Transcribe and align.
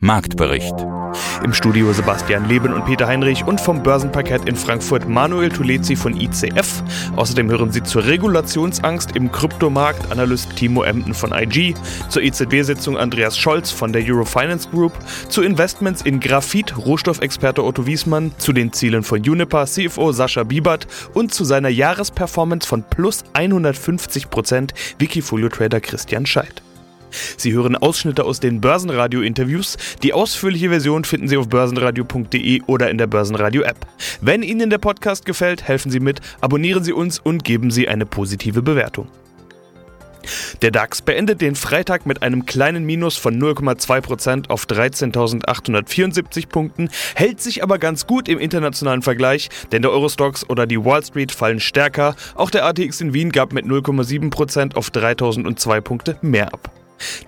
Marktbericht. 0.00 0.74
Im 1.42 1.52
Studio 1.52 1.92
Sebastian 1.92 2.48
Leben 2.48 2.72
und 2.72 2.84
Peter 2.84 3.08
Heinrich 3.08 3.44
und 3.44 3.60
vom 3.60 3.82
Börsenparkett 3.82 4.48
in 4.48 4.54
Frankfurt 4.54 5.08
Manuel 5.08 5.48
Tulezi 5.48 5.96
von 5.96 6.14
ICF. 6.14 6.84
Außerdem 7.16 7.50
hören 7.50 7.72
Sie 7.72 7.82
zur 7.82 8.04
Regulationsangst 8.04 9.16
im 9.16 9.32
Kryptomarkt 9.32 10.12
Analyst 10.12 10.54
Timo 10.54 10.84
Emden 10.84 11.14
von 11.14 11.32
IG, 11.32 11.74
zur 12.08 12.22
EZB-Sitzung 12.22 12.96
Andreas 12.96 13.36
Scholz 13.36 13.72
von 13.72 13.92
der 13.92 14.04
Eurofinance 14.04 14.68
Group, 14.70 14.92
zu 15.28 15.42
Investments 15.42 16.02
in 16.02 16.20
Graphit 16.20 16.76
Rohstoffexperte 16.76 17.64
Otto 17.64 17.84
Wiesmann, 17.84 18.30
zu 18.38 18.52
den 18.52 18.72
Zielen 18.72 19.02
von 19.02 19.24
Juniper 19.24 19.66
CFO 19.66 20.12
Sascha 20.12 20.44
Biebert 20.44 20.86
und 21.14 21.34
zu 21.34 21.44
seiner 21.44 21.70
Jahresperformance 21.70 22.68
von 22.68 22.84
plus 22.84 23.24
150 23.32 24.30
Prozent 24.30 24.74
Wikifolio-Trader 25.00 25.80
Christian 25.80 26.24
Scheidt. 26.24 26.62
Sie 27.36 27.52
hören 27.52 27.76
Ausschnitte 27.76 28.24
aus 28.24 28.40
den 28.40 28.60
Börsenradio-Interviews. 28.60 29.76
Die 30.02 30.12
ausführliche 30.12 30.70
Version 30.70 31.04
finden 31.04 31.28
Sie 31.28 31.36
auf 31.36 31.48
börsenradio.de 31.48 32.62
oder 32.66 32.90
in 32.90 32.98
der 32.98 33.06
Börsenradio-App. 33.06 33.86
Wenn 34.20 34.42
Ihnen 34.42 34.70
der 34.70 34.78
Podcast 34.78 35.24
gefällt, 35.24 35.66
helfen 35.66 35.90
Sie 35.90 36.00
mit, 36.00 36.20
abonnieren 36.40 36.84
Sie 36.84 36.92
uns 36.92 37.18
und 37.18 37.44
geben 37.44 37.70
Sie 37.70 37.88
eine 37.88 38.06
positive 38.06 38.62
Bewertung. 38.62 39.08
Der 40.62 40.70
DAX 40.70 41.02
beendet 41.02 41.40
den 41.40 41.54
Freitag 41.54 42.06
mit 42.06 42.22
einem 42.22 42.46
kleinen 42.46 42.84
Minus 42.84 43.16
von 43.16 43.40
0,2% 43.40 44.50
auf 44.50 44.66
13.874 44.66 46.48
Punkten, 46.48 46.90
hält 47.14 47.40
sich 47.40 47.62
aber 47.62 47.78
ganz 47.78 48.06
gut 48.06 48.28
im 48.28 48.38
internationalen 48.38 49.02
Vergleich, 49.02 49.48
denn 49.72 49.82
der 49.82 49.90
Eurostox 49.90 50.48
oder 50.48 50.66
die 50.66 50.84
Wall 50.84 51.04
Street 51.04 51.32
fallen 51.32 51.60
stärker. 51.60 52.14
Auch 52.34 52.50
der 52.50 52.66
ATX 52.66 53.00
in 53.00 53.14
Wien 53.14 53.32
gab 53.32 53.52
mit 53.52 53.66
0,7% 53.66 54.76
auf 54.76 54.90
3.002 54.90 55.80
Punkte 55.80 56.18
mehr 56.22 56.52
ab. 56.52 56.70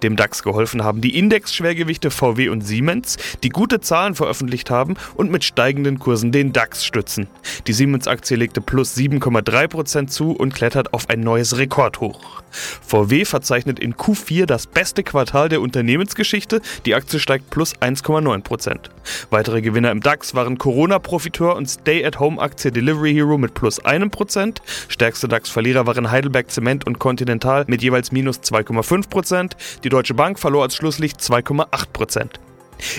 Dem 0.03 0.17
DAX 0.17 0.43
geholfen 0.43 0.85
haben 0.85 1.01
die 1.01 1.17
Indexschwergewichte 1.19 2.11
VW 2.11 2.49
und 2.49 2.63
Siemens, 2.63 3.17
die 3.43 3.49
gute 3.51 3.81
Zahlen 3.81 4.15
veröffentlicht 4.15 4.71
haben 4.71 4.95
und 5.15 5.31
mit 5.31 5.45
steigenden 5.45 5.99
Kursen 5.99 6.33
den 6.33 6.53
DAX 6.53 6.85
stützen. 6.85 7.29
Die 7.67 7.73
Siemens-Aktie 7.73 8.37
legte 8.37 8.61
plus 8.61 8.97
7,3% 8.97 10.09
zu 10.09 10.33
und 10.33 10.55
klettert 10.55 10.93
auf 10.95 11.09
ein 11.09 11.21
neues 11.21 11.59
Rekordhoch. 11.59 12.43
VW 12.51 13.25
verzeichnet 13.25 13.79
in 13.79 13.95
Q4 13.95 14.47
das 14.47 14.67
beste 14.67 15.03
Quartal 15.03 15.49
der 15.49 15.61
Unternehmensgeschichte, 15.61 16.61
die 16.87 16.95
Aktie 16.95 17.21
steigt 17.21 17.51
plus 17.51 17.77
1,9%. 17.77 18.91
Weitere 19.31 19.63
Gewinner 19.63 19.91
im 19.91 20.01
DAX 20.01 20.35
waren 20.35 20.59
Corona-Profiteur 20.59 21.57
und 21.57 21.67
Stay-at-Home-Aktie 21.67 22.73
Delivery 22.73 23.13
Hero 23.13 23.39
mit 23.39 23.55
plus 23.55 23.83
1%. 23.83 24.59
Stärkste 24.89 25.29
DAX-Verlierer 25.29 25.87
waren 25.87 26.11
Heidelberg 26.11 26.51
Zement 26.51 26.87
und 26.87 26.99
Continental 26.99 27.65
mit 27.67 27.83
jeweils 27.83 28.13
minus 28.13 28.41
2,5%. 28.41 29.53
Die 29.85 29.89
Deutsche 29.89 30.15
Bank 30.15 30.39
verlor 30.39 30.63
als 30.63 30.77
Schlusslicht 30.77 31.21
2,8% 31.21 32.31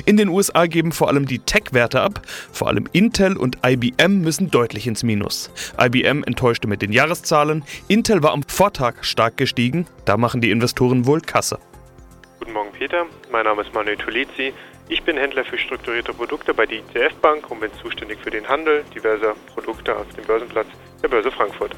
In 0.05 0.17
den 0.17 0.29
USA 0.29 0.65
geben 0.65 0.91
vor 0.91 1.07
allem 1.07 1.25
die 1.25 1.39
Tech-Werte 1.39 2.01
ab. 2.01 2.21
Vor 2.51 2.67
allem 2.67 2.87
Intel 2.91 3.37
und 3.37 3.57
IBM 3.65 4.21
müssen 4.21 4.51
deutlich 4.51 4.87
ins 4.87 5.03
Minus. 5.03 5.51
IBM 5.79 6.23
enttäuschte 6.23 6.67
mit 6.67 6.81
den 6.81 6.91
Jahreszahlen. 6.91 7.63
Intel 7.87 8.23
war 8.23 8.31
am 8.31 8.43
Vortag 8.43 9.03
stark 9.03 9.37
gestiegen. 9.37 9.87
Da 10.05 10.17
machen 10.17 10.41
die 10.41 10.51
Investoren 10.51 11.05
wohl 11.05 11.21
Kasse. 11.21 11.59
Guten 12.39 12.53
Morgen, 12.53 12.71
Peter. 12.71 13.05
Mein 13.31 13.45
Name 13.45 13.61
ist 13.61 13.73
Manuel 13.73 13.97
Tulizzi. 13.97 14.53
Ich 14.89 15.03
bin 15.03 15.15
Händler 15.15 15.45
für 15.45 15.57
strukturierte 15.57 16.13
Produkte 16.13 16.53
bei 16.53 16.65
der 16.65 16.79
ICF 16.79 17.15
Bank 17.21 17.49
und 17.49 17.61
bin 17.61 17.71
zuständig 17.81 18.19
für 18.21 18.29
den 18.29 18.45
Handel 18.45 18.83
diverser 18.93 19.35
Produkte 19.53 19.95
auf 19.95 20.07
dem 20.15 20.25
Börsenplatz 20.25 20.67
der 21.01 21.07
Börse 21.07 21.31
Frankfurt. 21.31 21.75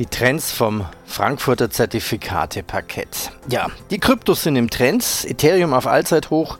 Die 0.00 0.06
Trends 0.06 0.50
vom 0.50 0.86
Frankfurter 1.04 1.68
Zertifikate-Parkett. 1.68 3.32
Ja, 3.50 3.66
die 3.90 3.98
Kryptos 3.98 4.44
sind 4.44 4.56
im 4.56 4.70
Trend, 4.70 5.04
Ethereum 5.28 5.74
auf 5.74 5.86
Allzeithoch. 5.86 6.58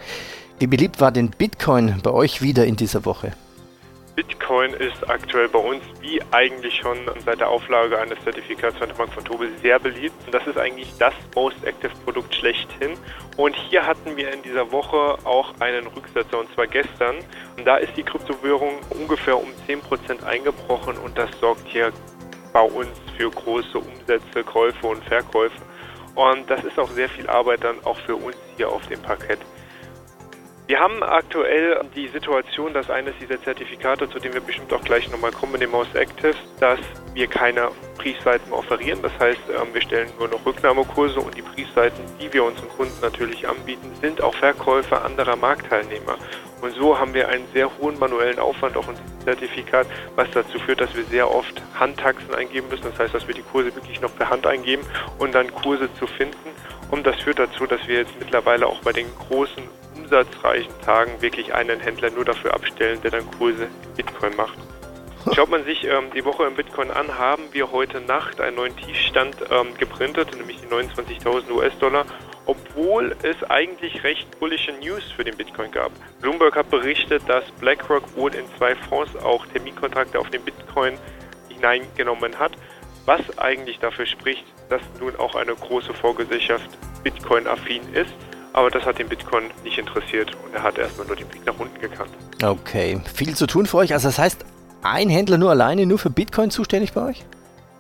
Wie 0.59 0.67
beliebt 0.67 1.01
war 1.01 1.11
denn 1.11 1.31
Bitcoin 1.31 2.03
bei 2.03 2.11
euch 2.11 2.43
wieder 2.43 2.67
in 2.67 2.77
dieser 2.77 3.07
Woche? 3.07 3.33
Bitcoin 4.15 4.75
ist 4.75 5.09
aktuell 5.09 5.49
bei 5.49 5.59
uns 5.59 5.83
wie 6.03 6.21
eigentlich 6.33 6.75
schon 6.83 6.99
seit 7.25 7.41
der 7.41 7.49
Auflage 7.49 7.99
eines 7.99 8.23
Zertifikats 8.25 8.77
von 8.77 8.89
der 8.89 8.95
Bank 8.97 9.11
von 9.15 9.25
Tobe 9.25 9.49
sehr 9.63 9.79
beliebt. 9.79 10.17
Und 10.27 10.35
das 10.35 10.47
ist 10.47 10.59
eigentlich 10.59 10.93
das 10.99 11.15
Most 11.35 11.65
Active 11.65 11.93
Produkt 12.05 12.35
schlechthin. 12.35 12.93
Und 13.39 13.57
hier 13.57 13.87
hatten 13.87 14.19
wir 14.19 14.35
in 14.35 14.43
dieser 14.43 14.71
Woche 14.71 15.17
auch 15.25 15.55
einen 15.61 15.87
Rücksetzer 15.87 16.39
und 16.39 16.53
zwar 16.53 16.67
gestern. 16.67 17.17
Und 17.57 17.65
da 17.65 17.79
ist 17.79 17.97
die 17.97 18.03
Kryptowährung 18.03 18.75
ungefähr 18.91 19.39
um 19.39 19.49
10% 19.67 20.25
eingebrochen 20.25 20.99
und 20.99 21.17
das 21.17 21.31
sorgt 21.41 21.67
hier 21.67 21.91
bei 22.53 22.63
uns 22.63 22.89
für 23.17 23.31
große 23.31 23.79
Umsätze, 23.79 24.45
Käufe 24.45 24.87
und 24.87 25.05
Verkäufe. 25.05 25.61
Und 26.15 26.51
das 26.51 26.65
ist 26.65 26.79
auch 26.79 26.91
sehr 26.91 27.09
viel 27.09 27.29
Arbeit 27.29 27.65
dann 27.65 27.77
auch 27.85 27.99
für 28.01 28.17
uns 28.17 28.37
hier 28.57 28.69
auf 28.69 28.87
dem 28.89 29.01
Parkett. 29.01 29.39
Wir 30.71 30.79
haben 30.79 31.03
aktuell 31.03 31.81
die 31.97 32.07
Situation, 32.07 32.73
dass 32.73 32.89
eines 32.91 33.13
dieser 33.21 33.43
Zertifikate, 33.43 34.09
zu 34.09 34.21
dem 34.21 34.33
wir 34.35 34.41
bestimmt 34.41 34.73
auch 34.73 34.83
gleich 34.83 35.11
nochmal 35.11 35.33
kommen, 35.33 35.59
dem 35.59 35.73
Most 35.73 35.97
Active, 35.97 36.37
dass 36.61 36.79
wir 37.13 37.27
keine 37.27 37.73
Briefseiten 37.99 38.53
offerieren. 38.53 39.03
Das 39.03 39.11
heißt, 39.19 39.41
ähm, 39.49 39.75
wir 39.75 39.83
stellen 39.83 40.09
nur 40.17 40.29
noch 40.29 40.47
Rücknahmekurse 40.47 41.19
und 41.19 41.37
die 41.37 41.43
Briefseiten, 41.43 42.05
die 42.21 42.33
wir 42.33 42.45
unseren 42.45 42.69
Kunden 42.69 42.95
natürlich 43.03 43.49
anbieten, 43.49 43.91
sind 44.01 44.23
auch 44.23 44.33
Verkäufe 44.37 45.03
anderer 45.03 45.35
Marktteilnehmer. 45.35 46.17
Und 46.61 46.73
so 46.77 46.97
haben 46.97 47.15
wir 47.15 47.29
einen 47.29 47.49
sehr 47.53 47.69
hohen 47.79 47.99
manuellen 47.99 48.39
Aufwand 48.39 48.77
auch 48.77 48.89
in 48.89 48.95
diesem 48.95 49.21
Zertifikat, 49.25 49.89
was 50.15 50.31
dazu 50.31 50.61
führt, 50.61 50.81
dass 50.81 50.95
wir 50.95 51.03
sehr 51.03 51.29
oft 51.29 51.61
Handtaxen 51.81 52.33
eingeben 52.33 52.69
müssen. 52.69 52.85
Das 52.85 52.97
heißt, 52.97 53.13
dass 53.13 53.27
wir 53.27 53.35
die 53.35 53.43
Kurse 53.43 53.75
wirklich 53.75 54.01
noch 54.01 54.15
per 54.15 54.31
Hand 54.31 54.47
eingeben 54.47 54.85
und 55.19 55.35
dann 55.35 55.53
Kurse 55.53 55.93
zu 55.95 56.07
finden. 56.07 56.37
Und 56.93 57.09
das 57.09 57.17
führt 57.17 57.41
dazu, 57.41 57.67
dass 57.67 57.89
wir 57.89 57.97
jetzt 57.97 58.13
mittlerweile 58.21 58.69
auch 58.69 58.81
bei 58.83 58.93
den 58.93 59.09
großen 59.29 59.65
umsatzreichen 60.11 60.73
Tagen 60.85 61.23
wirklich 61.23 61.55
einen 61.55 61.81
Händler 61.81 62.11
nur 62.11 62.25
dafür 62.25 62.55
abstellen, 62.55 63.01
der 63.03 63.13
dann 63.13 63.31
Kurse 63.39 63.65
in 63.65 63.95
Bitcoin 63.97 64.35
macht. 64.37 64.59
Schaut 65.35 65.51
man 65.51 65.65
sich 65.65 65.85
ähm, 65.85 66.11
die 66.15 66.25
Woche 66.25 66.45
im 66.45 66.55
Bitcoin 66.55 66.91
an, 66.91 67.19
haben 67.19 67.45
wir 67.53 67.71
heute 67.71 68.01
Nacht 68.01 68.41
einen 68.41 68.57
neuen 68.57 68.77
Tiefstand 68.77 69.37
ähm, 69.51 69.77
geprintet, 69.79 70.35
nämlich 70.37 70.61
die 70.61 70.67
29.000 70.67 71.51
US-Dollar, 71.51 72.07
obwohl 72.47 73.15
es 73.23 73.37
eigentlich 73.51 74.03
recht 74.03 74.41
bullische 74.41 74.73
News 74.73 75.05
für 75.15 75.23
den 75.23 75.37
Bitcoin 75.37 75.71
gab. 75.71 75.93
Bloomberg 76.21 76.57
hat 76.57 76.71
berichtet, 76.71 77.23
dass 77.29 77.45
BlackRock 77.61 78.17
wohl 78.17 78.35
in 78.35 78.47
zwei 78.57 78.75
Fonds 78.75 79.15
auch 79.17 79.47
Terminkontrakte 79.47 80.19
auf 80.19 80.31
den 80.31 80.43
Bitcoin 80.43 80.99
hineingenommen 81.49 82.39
hat, 82.39 82.53
was 83.05 83.39
eigentlich 83.39 83.79
dafür 83.79 84.07
spricht, 84.07 84.45
dass 84.71 84.81
nun 84.99 85.15
auch 85.17 85.35
eine 85.35 85.55
große 85.55 85.93
Vorgesellschaft 85.93 86.71
Bitcoin-affin 87.05 87.83
ist 87.93 88.15
aber 88.53 88.71
das 88.71 88.85
hat 88.85 88.99
den 88.99 89.09
Bitcoin 89.09 89.45
nicht 89.65 89.79
interessiert 89.79 90.33
und 90.45 90.55
er 90.55 90.63
hat 90.63 90.79
erstmal 90.79 91.07
nur 91.07 91.17
den 91.17 91.33
Weg 91.33 91.45
nach 91.47 91.59
unten 91.59 91.81
gekannt. 91.81 92.11
Okay, 92.43 93.01
viel 93.15 93.35
zu 93.35 93.47
tun 93.47 93.67
für 93.67 93.79
euch. 93.79 93.93
Also 93.93 94.09
das 94.09 94.19
heißt, 94.19 94.45
ein 94.83 95.09
Händler 95.09 95.39
nur 95.39 95.51
alleine 95.51 95.87
nur 95.87 95.99
für 95.99 96.11
Bitcoin 96.11 96.51
zuständig 96.51 96.93
bei 96.93 97.03
euch? 97.03 97.25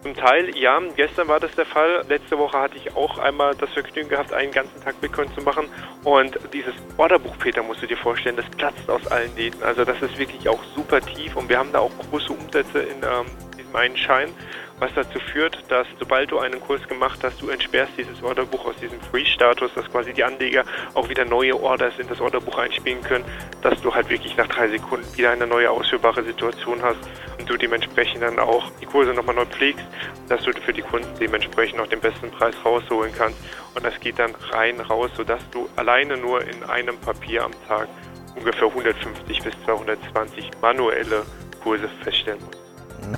Zum 0.03 0.15
Teil, 0.15 0.57
ja. 0.57 0.81
Gestern 0.97 1.29
war 1.29 1.41
das 1.41 1.55
der 1.57 1.67
Fall. 1.67 2.05
Letzte 2.09 2.39
Woche 2.39 2.59
hatte 2.59 2.77
ich 2.77 2.97
auch 2.97 3.19
einmal 3.19 3.55
das 3.55 3.69
Vergnügen 3.71 4.09
gehabt, 4.09 4.33
einen 4.33 4.51
ganzen 4.51 4.83
Tag 4.83 4.99
Bitcoin 5.01 5.29
zu 5.35 5.43
machen. 5.43 5.67
Und 6.05 6.39
dieses 6.55 6.73
Orderbuch, 6.97 7.37
Peter, 7.39 7.63
musst 7.63 7.83
du 7.83 7.87
dir 7.87 7.99
vorstellen, 7.99 8.37
das 8.37 8.49
platzt 8.57 8.89
aus 8.89 9.07
allen 9.09 9.35
Nähten. 9.35 9.63
Also 9.63 9.85
das 9.85 10.01
ist 10.01 10.19
wirklich 10.19 10.49
auch 10.49 10.63
super 10.75 11.03
tief 11.03 11.37
und 11.37 11.51
wir 11.51 11.59
haben 11.59 11.71
da 11.73 11.81
auch 11.81 11.91
große 12.11 12.33
Umsätze 12.33 12.81
in 12.81 12.97
ähm, 13.03 13.27
diesem 13.59 13.77
einen 13.77 13.97
Schein 13.97 14.31
was 14.81 14.93
dazu 14.95 15.21
führt, 15.21 15.63
dass 15.69 15.87
sobald 15.99 16.31
du 16.31 16.39
einen 16.39 16.59
Kurs 16.61 16.87
gemacht 16.89 17.21
hast, 17.23 17.41
du 17.41 17.51
entsperrst 17.51 17.93
dieses 17.97 18.23
Orderbuch 18.23 18.65
aus 18.65 18.77
diesem 18.77 19.01
Free-Status, 19.01 19.71
dass 19.75 19.91
quasi 19.91 20.13
die 20.13 20.25
Anleger 20.25 20.65
auch 20.95 21.09
wieder 21.09 21.25
neue 21.25 21.61
Orders 21.61 21.95
in 21.99 22.09
das 22.09 22.21
Orderbuch 22.21 22.59
einspielen 22.59 23.03
können, 23.03 23.25
dass 23.63 23.81
du 23.83 23.95
halt 23.95 24.09
wirklich 24.09 24.37
nach 24.37 24.49
drei 24.49 24.69
Sekunden 24.69 25.07
wieder 25.17 25.31
eine 25.31 25.47
neue 25.47 25.71
ausführbare 25.71 26.23
Situation 26.25 26.83
hast 26.83 26.99
und 27.39 27.49
du 27.49 27.57
dementsprechend 27.57 28.23
dann 28.23 28.39
auch 28.39 28.71
die 28.81 28.87
Kurse 28.87 29.13
nochmal 29.13 29.35
neu 29.35 29.47
pflegst, 29.47 29.85
dass 30.29 30.43
du 30.43 30.53
für 30.53 30.73
die 30.73 30.83
Kunden 30.83 31.09
dementsprechend 31.21 31.81
auch 31.81 31.87
den 31.87 32.01
besten 32.01 32.31
Preis 32.31 32.55
rausholen 32.65 33.13
kannst. 33.17 33.39
Und 33.75 33.85
das 33.85 33.99
geht 34.01 34.19
dann 34.19 34.35
rein 34.51 34.81
raus, 34.81 35.11
sodass 35.17 35.41
du 35.51 35.69
alleine 35.77 36.17
nur 36.17 36.43
in 36.43 36.65
einem 36.65 36.99
Papier 36.99 37.45
am 37.45 37.53
Tag 37.69 37.89
ungefähr 38.37 38.69
150 38.69 39.43
bis 39.43 39.55
220 39.65 40.51
manuelle 40.61 41.23
Kurse 41.63 41.89
feststellen 42.03 42.41
musst. 42.45 42.60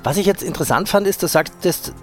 Was 0.02 0.16
ich 0.16 0.26
jetzt 0.26 0.42
interessant 0.42 0.88
fand, 0.88 1.06
ist, 1.06 1.22
du 1.22 1.26
sagst, 1.26 1.54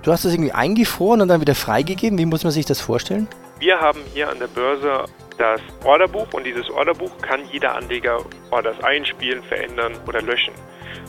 du 0.03 0.11
hast 0.11 0.25
das 0.25 0.33
irgendwie 0.33 0.51
eingefroren 0.51 1.21
und 1.21 1.27
dann 1.27 1.41
wieder 1.41 1.55
freigegeben. 1.55 2.17
Wie 2.17 2.25
muss 2.25 2.43
man 2.43 2.51
sich 2.51 2.65
das 2.65 2.81
vorstellen? 2.81 3.27
Wir 3.59 3.79
haben 3.79 3.99
hier 4.13 4.29
an 4.29 4.39
der 4.39 4.47
Börse 4.47 5.05
das 5.37 5.61
Orderbuch 5.83 6.27
und 6.33 6.45
dieses 6.45 6.69
Orderbuch 6.69 7.11
kann 7.21 7.41
jeder 7.51 7.75
Anleger 7.75 8.19
Orders 8.51 8.81
einspielen, 8.83 9.41
verändern 9.43 9.93
oder 10.07 10.21
löschen. 10.21 10.53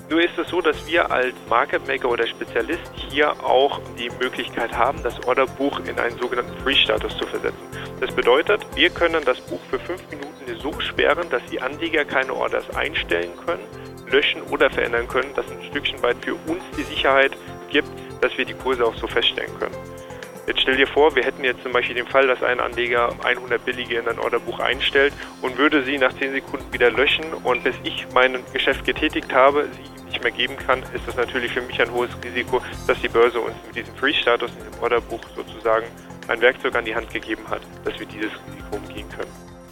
Nur 0.09 0.21
ist 0.21 0.37
es 0.39 0.49
so, 0.49 0.61
dass 0.61 0.77
wir 0.89 1.09
als 1.11 1.35
Market 1.49 1.87
Maker 1.87 2.11
oder 2.11 2.27
Spezialist 2.27 2.91
hier 2.95 3.31
auch 3.45 3.81
die 3.97 4.11
Möglichkeit 4.21 4.77
haben, 4.77 5.01
das 5.05 5.15
Orderbuch 5.27 5.79
in 5.81 5.97
einen 5.99 6.19
sogenannten 6.19 6.57
Free-Status 6.63 7.17
zu 7.17 7.27
versetzen. 7.27 7.63
Das 8.01 8.13
bedeutet, 8.13 8.67
wir 8.75 8.91
können 8.91 9.23
das 9.25 9.41
Buch 9.43 9.61
für 9.71 9.79
fünf 9.79 10.03
Minuten 10.11 10.61
so 10.61 10.81
sperren, 10.81 11.31
dass 11.31 11.43
die 11.51 11.61
Anleger 11.61 12.05
keine 12.05 12.35
Orders 12.35 12.69
einstellen 12.75 13.31
können, 13.47 13.63
löschen 14.11 14.43
oder 14.51 14.71
verändern 14.71 15.09
können. 15.09 15.31
Das 15.35 15.45
ein 15.51 15.63
Stückchen 15.71 16.03
weit 16.03 16.17
für 16.25 16.35
uns 16.35 16.63
die 16.77 16.83
Sicherheit 16.83 17.33
gibt, 17.71 17.89
dass 18.21 18.37
wir 18.37 18.45
die 18.45 18.55
Kurse 18.55 18.85
auch 18.85 18.95
so 18.97 19.07
feststellen 19.07 19.53
können. 19.59 19.77
Jetzt 20.47 20.63
stell 20.63 20.77
dir 20.77 20.87
vor, 20.87 21.15
wir 21.15 21.23
hätten 21.23 21.45
jetzt 21.45 21.63
zum 21.63 21.73
Beispiel 21.73 21.95
den 21.95 22.07
Fall, 22.07 22.27
dass 22.27 22.43
ein 22.43 22.59
Anleger 22.61 23.15
100 23.23 23.65
billige 23.65 23.99
in 23.99 24.09
ein 24.09 24.19
Orderbuch 24.19 24.59
einstellt 24.59 25.13
und 25.43 25.57
würde 25.59 25.85
sie 25.85 25.97
nach 25.99 26.13
10 26.13 26.33
Sekunden 26.33 26.73
wieder 26.73 26.91
löschen 26.91 27.25
und 27.45 27.63
bis 27.63 27.75
ich 27.85 28.07
mein 28.13 28.39
Geschäft 28.53 28.85
getätigt 28.85 29.33
habe, 29.33 29.69
sie 29.73 30.05
nicht 30.07 30.23
mehr 30.23 30.33
geben 30.33 30.57
kann, 30.57 30.83
ist 30.93 31.07
das 31.07 31.17
natürlich 31.17 31.53
für 31.53 31.63
mich 31.63 31.81
ein 31.81 31.93
hohes 31.93 32.11
Risiko, 32.25 32.61
dass 32.87 33.01
die 33.01 33.09
Börse 33.09 33.39
uns 33.39 33.55
mit 33.67 33.77
diesem 33.77 33.95
Free-Status 33.95 34.51
in 34.51 34.73
dem 34.73 34.83
Orderbuch 34.83 35.21
sozusagen 35.37 35.87
ein 36.27 36.41
Werkzeug 36.41 36.75
an 36.75 36.85
die 36.85 36.95
Hand 36.95 37.13
gegeben 37.13 37.45
hat, 37.49 37.63
dass 37.85 37.99
wir 37.99 38.07
dieses 38.07 38.33
Risiko 38.49 38.77
umgehen 38.77 39.09
können. 39.11 39.31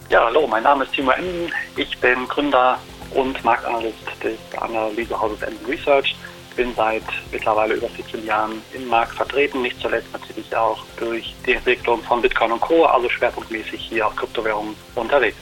Ja, 0.09 0.25
hallo, 0.25 0.47
mein 0.47 0.63
Name 0.63 0.85
ist 0.85 0.93
Timo 0.93 1.11
Emden. 1.11 1.51
Ich 1.75 1.97
bin 1.99 2.27
Gründer 2.27 2.79
und 3.11 3.43
Marktanalyst 3.43 3.97
des 4.23 4.37
Analysehauses 4.59 5.41
Emden 5.41 5.65
Research 5.65 6.15
bin 6.55 6.73
seit 6.75 7.03
mittlerweile 7.31 7.75
über 7.75 7.87
14 7.89 8.25
Jahren 8.25 8.61
im 8.73 8.87
Markt 8.87 9.15
vertreten, 9.15 9.61
nicht 9.61 9.79
zuletzt 9.79 10.11
natürlich 10.11 10.55
auch 10.55 10.83
durch 10.97 11.33
die 11.45 11.53
Entwicklung 11.53 12.01
von 12.03 12.21
Bitcoin 12.21 12.51
und 12.51 12.61
Co., 12.61 12.85
also 12.85 13.07
schwerpunktmäßig 13.09 13.79
hier 13.81 14.07
auf 14.07 14.15
Kryptowährungen 14.15 14.75
unterwegs. 14.95 15.37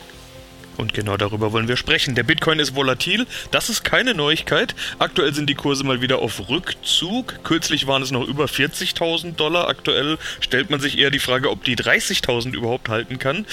Und 0.78 0.94
genau 0.94 1.18
darüber 1.18 1.52
wollen 1.52 1.68
wir 1.68 1.76
sprechen. 1.76 2.14
Der 2.14 2.24
Bitcoin 2.24 2.60
ist 2.60 2.76
volatil, 2.76 3.26
das 3.52 3.70
ist 3.70 3.84
keine 3.84 4.14
Neuigkeit. 4.14 4.76
Aktuell 5.00 5.34
sind 5.34 5.50
die 5.50 5.56
Kurse 5.56 5.84
mal 5.84 6.02
wieder 6.02 6.20
auf 6.20 6.50
Rückzug. 6.50 7.44
Kürzlich 7.44 7.88
waren 7.88 8.04
es 8.04 8.12
noch 8.12 8.28
über 8.28 8.46
40.000 8.46 9.36
Dollar. 9.36 9.68
Aktuell 9.68 10.18
stellt 10.40 10.70
man 10.70 10.80
sich 10.80 11.00
eher 11.00 11.10
die 11.10 11.20
Frage, 11.20 11.50
ob 11.50 11.64
die 11.64 11.76
30.000 11.76 12.54
überhaupt 12.54 12.90
halten 12.90 13.18
kann. 13.18 13.46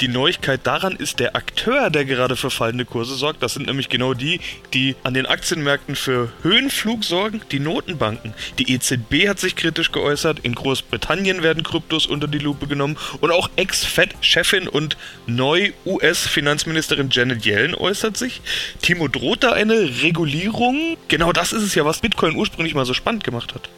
Die 0.00 0.08
Neuigkeit 0.08 0.60
daran 0.64 0.94
ist 0.94 1.18
der 1.18 1.34
Akteur, 1.34 1.90
der 1.90 2.04
gerade 2.04 2.36
für 2.36 2.50
fallende 2.50 2.84
Kurse 2.84 3.16
sorgt. 3.16 3.42
Das 3.42 3.54
sind 3.54 3.66
nämlich 3.66 3.88
genau 3.88 4.14
die, 4.14 4.40
die 4.72 4.94
an 5.02 5.14
den 5.14 5.26
Aktienmärkten 5.26 5.96
für 5.96 6.30
Höhenflug 6.42 7.02
sorgen, 7.02 7.42
die 7.50 7.58
Notenbanken. 7.58 8.34
Die 8.58 8.72
EZB 8.72 9.28
hat 9.28 9.40
sich 9.40 9.56
kritisch 9.56 9.90
geäußert. 9.90 10.40
In 10.40 10.54
Großbritannien 10.54 11.42
werden 11.42 11.64
Kryptos 11.64 12.06
unter 12.06 12.28
die 12.28 12.38
Lupe 12.38 12.68
genommen. 12.68 12.96
Und 13.20 13.32
auch 13.32 13.50
Ex-Fed-Chefin 13.56 14.68
und 14.68 14.96
neu-US-Finanzministerin 15.26 16.67
Finanzministerin 16.68 17.08
Janet 17.10 17.46
Yellen 17.46 17.74
äußert 17.74 18.18
sich. 18.18 18.42
Timo, 18.82 19.08
droht 19.08 19.42
da 19.42 19.52
eine 19.52 20.02
Regulierung? 20.02 20.98
Genau 21.08 21.32
das 21.32 21.54
ist 21.54 21.62
es 21.62 21.74
ja, 21.74 21.86
was 21.86 22.00
Bitcoin 22.00 22.36
ursprünglich 22.36 22.74
mal 22.74 22.84
so 22.84 22.92
spannend 22.92 23.24
gemacht 23.24 23.54
hat. 23.54 23.70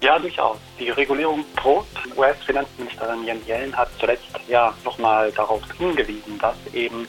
Ja, 0.00 0.18
durchaus. 0.18 0.56
Die 0.80 0.88
Regulierung 0.88 1.44
droht. 1.56 1.86
US-Finanzministerin 2.16 3.26
Janet 3.26 3.46
Yellen 3.46 3.76
hat 3.76 3.90
zuletzt 4.00 4.24
ja 4.48 4.72
nochmal 4.86 5.30
darauf 5.32 5.60
hingewiesen, 5.76 6.38
dass 6.40 6.56
eben 6.72 7.06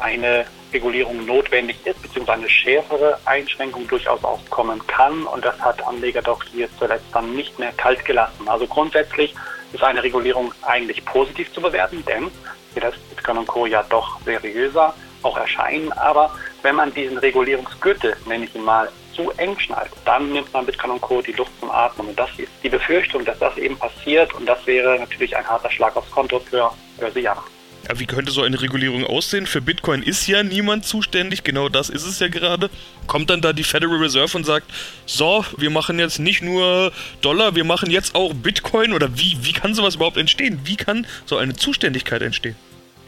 eine 0.00 0.44
Regulierung 0.72 1.24
notwendig 1.26 1.76
ist, 1.84 2.02
beziehungsweise 2.02 2.40
eine 2.40 2.50
schärfere 2.50 3.18
Einschränkung 3.26 3.86
durchaus 3.86 4.24
auch 4.24 4.40
kommen 4.50 4.84
kann. 4.88 5.22
Und 5.26 5.44
das 5.44 5.60
hat 5.60 5.86
Anleger 5.86 6.22
doch 6.22 6.42
hier 6.42 6.68
zuletzt 6.76 7.06
dann 7.12 7.36
nicht 7.36 7.56
mehr 7.60 7.70
kalt 7.76 8.04
gelassen. 8.04 8.48
Also 8.48 8.66
grundsätzlich 8.66 9.32
ist 9.72 9.84
eine 9.84 10.02
Regulierung 10.02 10.52
eigentlich 10.62 11.04
positiv 11.04 11.52
zu 11.52 11.60
bewerten, 11.60 12.04
denn 12.04 12.32
lässt 12.78 13.08
Bitcoin 13.10 13.38
und 13.38 13.48
Co. 13.48 13.66
ja 13.66 13.82
doch 13.88 14.20
seriöser 14.24 14.94
auch 15.22 15.36
erscheinen. 15.36 15.90
Aber 15.92 16.30
wenn 16.62 16.76
man 16.76 16.94
diesen 16.94 17.18
Regulierungsgürtel, 17.18 18.16
nenne 18.26 18.44
ich 18.44 18.54
ihn 18.54 18.62
mal, 18.62 18.88
zu 19.14 19.30
eng 19.32 19.58
schnallt, 19.58 19.90
dann 20.04 20.32
nimmt 20.32 20.52
man 20.52 20.64
Bitcoin 20.64 20.92
und 20.92 21.00
Co. 21.00 21.20
die 21.20 21.32
Luft 21.32 21.50
zum 21.58 21.70
Atmen. 21.70 22.08
Und 22.08 22.18
das 22.18 22.30
ist 22.38 22.50
die 22.62 22.68
Befürchtung, 22.68 23.24
dass 23.24 23.38
das 23.38 23.56
eben 23.56 23.76
passiert. 23.76 24.32
Und 24.34 24.46
das 24.46 24.64
wäre 24.66 24.98
natürlich 24.98 25.36
ein 25.36 25.46
harter 25.48 25.70
Schlag 25.70 25.96
aufs 25.96 26.10
Konto 26.10 26.38
für 26.38 26.70
Börsianer. 26.98 27.42
Ja, 27.90 27.98
wie 27.98 28.06
könnte 28.06 28.30
so 28.30 28.42
eine 28.42 28.62
Regulierung 28.62 29.04
aussehen? 29.04 29.48
Für 29.48 29.60
Bitcoin 29.60 30.04
ist 30.04 30.24
ja 30.28 30.44
niemand 30.44 30.84
zuständig, 30.84 31.42
genau 31.42 31.68
das 31.68 31.90
ist 31.90 32.06
es 32.06 32.20
ja 32.20 32.28
gerade. 32.28 32.70
Kommt 33.08 33.30
dann 33.30 33.40
da 33.40 33.52
die 33.52 33.64
Federal 33.64 33.96
Reserve 33.96 34.36
und 34.36 34.46
sagt, 34.46 34.70
so, 35.06 35.44
wir 35.56 35.70
machen 35.70 35.98
jetzt 35.98 36.20
nicht 36.20 36.40
nur 36.40 36.92
Dollar, 37.20 37.56
wir 37.56 37.64
machen 37.64 37.90
jetzt 37.90 38.14
auch 38.14 38.32
Bitcoin? 38.32 38.92
Oder 38.92 39.18
wie, 39.18 39.36
wie 39.40 39.52
kann 39.52 39.74
sowas 39.74 39.96
überhaupt 39.96 40.18
entstehen? 40.18 40.60
Wie 40.62 40.76
kann 40.76 41.04
so 41.26 41.36
eine 41.36 41.56
Zuständigkeit 41.56 42.22
entstehen? 42.22 42.54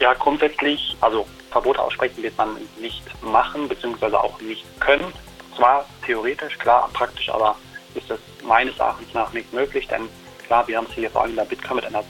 Ja, 0.01 0.13
grundsätzlich, 0.15 0.97
also 0.99 1.25
Verbot 1.49 1.79
aussprechen 1.79 2.21
wird 2.21 2.37
man 2.37 2.49
nicht 2.81 3.03
machen, 3.23 3.69
beziehungsweise 3.69 4.19
auch 4.19 4.41
nicht 4.41 4.65
können. 4.81 5.13
Zwar 5.55 5.87
theoretisch, 6.05 6.57
klar, 6.57 6.89
praktisch, 6.91 7.29
aber 7.29 7.55
ist 7.95 8.11
es 8.11 8.19
meines 8.45 8.77
Erachtens 8.77 9.13
nach 9.13 9.31
nicht 9.31 9.53
möglich, 9.53 9.87
denn 9.87 10.09
klar, 10.45 10.67
wir 10.67 10.75
haben 10.75 10.87
es 10.89 10.95
hier 10.95 11.09
vor 11.09 11.21
allem 11.21 11.37
bei 11.37 11.45
Bitcoin 11.45 11.77
mit 11.77 11.85
einer 11.85 12.03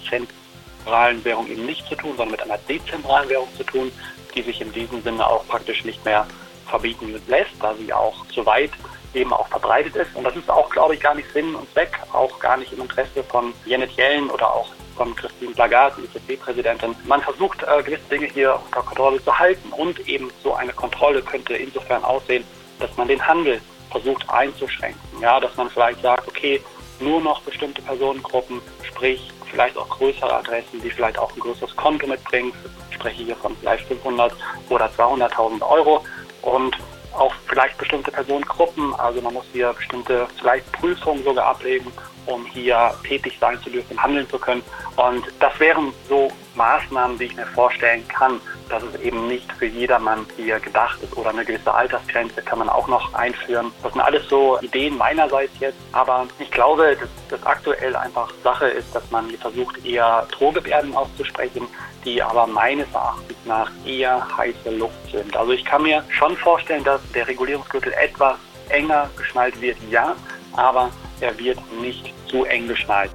zentralen 0.83 1.23
Währung 1.23 1.47
eben 1.47 1.65
nicht 1.65 1.87
zu 1.87 1.95
tun, 1.95 2.11
sondern 2.17 2.31
mit 2.31 2.41
einer 2.41 2.57
dezentralen 2.57 3.29
Währung 3.29 3.47
zu 3.55 3.63
tun, 3.63 3.91
die 4.35 4.41
sich 4.41 4.61
in 4.61 4.71
diesem 4.73 5.01
Sinne 5.01 5.25
auch 5.25 5.47
praktisch 5.47 5.83
nicht 5.85 6.03
mehr 6.05 6.27
verbieten 6.67 7.13
lässt, 7.27 7.51
da 7.61 7.73
sie 7.75 7.93
auch 7.93 8.25
zu 8.27 8.45
weit 8.45 8.71
eben 9.13 9.31
auch 9.31 9.47
verbreitet 9.47 9.95
ist. 9.95 10.15
Und 10.15 10.23
das 10.23 10.35
ist 10.35 10.49
auch, 10.49 10.69
glaube 10.69 10.95
ich, 10.95 10.99
gar 10.99 11.13
nicht 11.13 11.31
Sinn 11.31 11.55
und 11.55 11.71
Zweck, 11.71 11.99
auch 12.11 12.39
gar 12.39 12.57
nicht 12.57 12.73
im 12.73 12.81
Interesse 12.81 13.23
von 13.23 13.53
Janet 13.65 13.91
Yellen 13.91 14.29
oder 14.29 14.51
auch 14.51 14.67
von 14.97 15.15
Christine 15.15 15.53
Lagarde, 15.55 16.01
EZB-Präsidentin. 16.01 16.95
Man 17.05 17.21
versucht, 17.21 17.63
äh, 17.63 17.83
gewisse 17.83 18.03
Dinge 18.09 18.27
hier 18.27 18.59
unter 18.65 18.81
Kontrolle 18.81 19.23
zu 19.23 19.37
halten 19.37 19.71
und 19.71 20.07
eben 20.07 20.31
so 20.43 20.53
eine 20.53 20.73
Kontrolle 20.73 21.21
könnte 21.21 21.55
insofern 21.55 22.03
aussehen, 22.03 22.43
dass 22.79 22.95
man 22.97 23.07
den 23.07 23.25
Handel 23.25 23.61
versucht 23.91 24.27
einzuschränken. 24.29 25.01
Ja, 25.21 25.39
dass 25.39 25.55
man 25.55 25.69
vielleicht 25.69 26.01
sagt, 26.01 26.27
okay, 26.27 26.61
nur 26.99 27.21
noch 27.21 27.41
bestimmte 27.41 27.81
Personengruppen, 27.81 28.61
sprich 28.83 29.31
vielleicht 29.53 29.77
auch 29.77 29.87
größere 29.87 30.35
Adressen, 30.35 30.81
die 30.81 30.89
vielleicht 30.89 31.17
auch 31.19 31.31
ein 31.33 31.39
größeres 31.39 31.75
Konto 31.75 32.07
mitbringen. 32.07 32.51
Ich 32.89 32.95
spreche 32.95 33.23
hier 33.23 33.35
von 33.35 33.55
vielleicht 33.57 33.87
500 33.87 34.33
oder 34.69 34.89
200.000 34.97 35.61
Euro 35.61 36.03
und 36.41 36.75
auch 37.13 37.33
vielleicht 37.47 37.77
bestimmte 37.77 38.11
Personengruppen. 38.11 38.93
Also 38.95 39.21
man 39.21 39.33
muss 39.33 39.45
hier 39.51 39.73
bestimmte 39.73 40.27
vielleicht 40.39 40.71
Prüfungen 40.71 41.23
sogar 41.23 41.45
ablegen 41.45 41.91
um 42.25 42.45
hier 42.45 42.93
tätig 43.05 43.37
sein 43.39 43.61
zu 43.61 43.69
dürfen, 43.69 44.01
handeln 44.01 44.29
zu 44.29 44.39
können. 44.39 44.63
Und 44.95 45.25
das 45.39 45.59
wären 45.59 45.93
so 46.07 46.31
Maßnahmen, 46.55 47.17
die 47.17 47.25
ich 47.25 47.35
mir 47.35 47.47
vorstellen 47.47 48.07
kann, 48.07 48.39
dass 48.69 48.83
es 48.83 49.01
eben 49.01 49.27
nicht 49.27 49.51
für 49.53 49.65
jedermann 49.65 50.25
hier 50.35 50.59
gedacht 50.59 51.01
ist 51.01 51.15
oder 51.17 51.31
eine 51.31 51.43
gewisse 51.43 51.73
Altersgrenze 51.73 52.41
kann 52.41 52.59
man 52.59 52.69
auch 52.69 52.87
noch 52.87 53.13
einführen. 53.13 53.71
Das 53.81 53.91
sind 53.91 54.01
alles 54.01 54.27
so 54.29 54.59
Ideen 54.61 54.97
meinerseits 54.97 55.51
jetzt, 55.59 55.77
aber 55.91 56.27
ich 56.39 56.51
glaube, 56.51 56.95
dass 56.99 57.09
das 57.29 57.45
aktuell 57.45 57.95
einfach 57.95 58.31
Sache 58.43 58.67
ist, 58.67 58.93
dass 58.95 59.09
man 59.09 59.29
versucht, 59.31 59.83
eher 59.83 60.27
Drohgebärden 60.31 60.95
auszusprechen, 60.95 61.67
die 62.05 62.21
aber 62.21 62.47
meines 62.47 62.91
Erachtens 62.93 63.37
nach 63.45 63.71
eher 63.85 64.25
heiße 64.37 64.71
Luft 64.71 65.11
sind. 65.11 65.35
Also 65.35 65.51
ich 65.51 65.65
kann 65.65 65.83
mir 65.83 66.03
schon 66.09 66.35
vorstellen, 66.37 66.83
dass 66.83 67.01
der 67.11 67.27
Regulierungsgürtel 67.27 67.93
etwas 67.93 68.37
enger 68.69 69.09
geschnallt 69.17 69.59
wird, 69.61 69.77
ja, 69.89 70.15
aber 70.53 70.91
er 71.19 71.37
wird 71.37 71.59
nicht 71.81 72.13
zu 72.27 72.45
eng 72.45 72.67
geschnallt. 72.67 73.11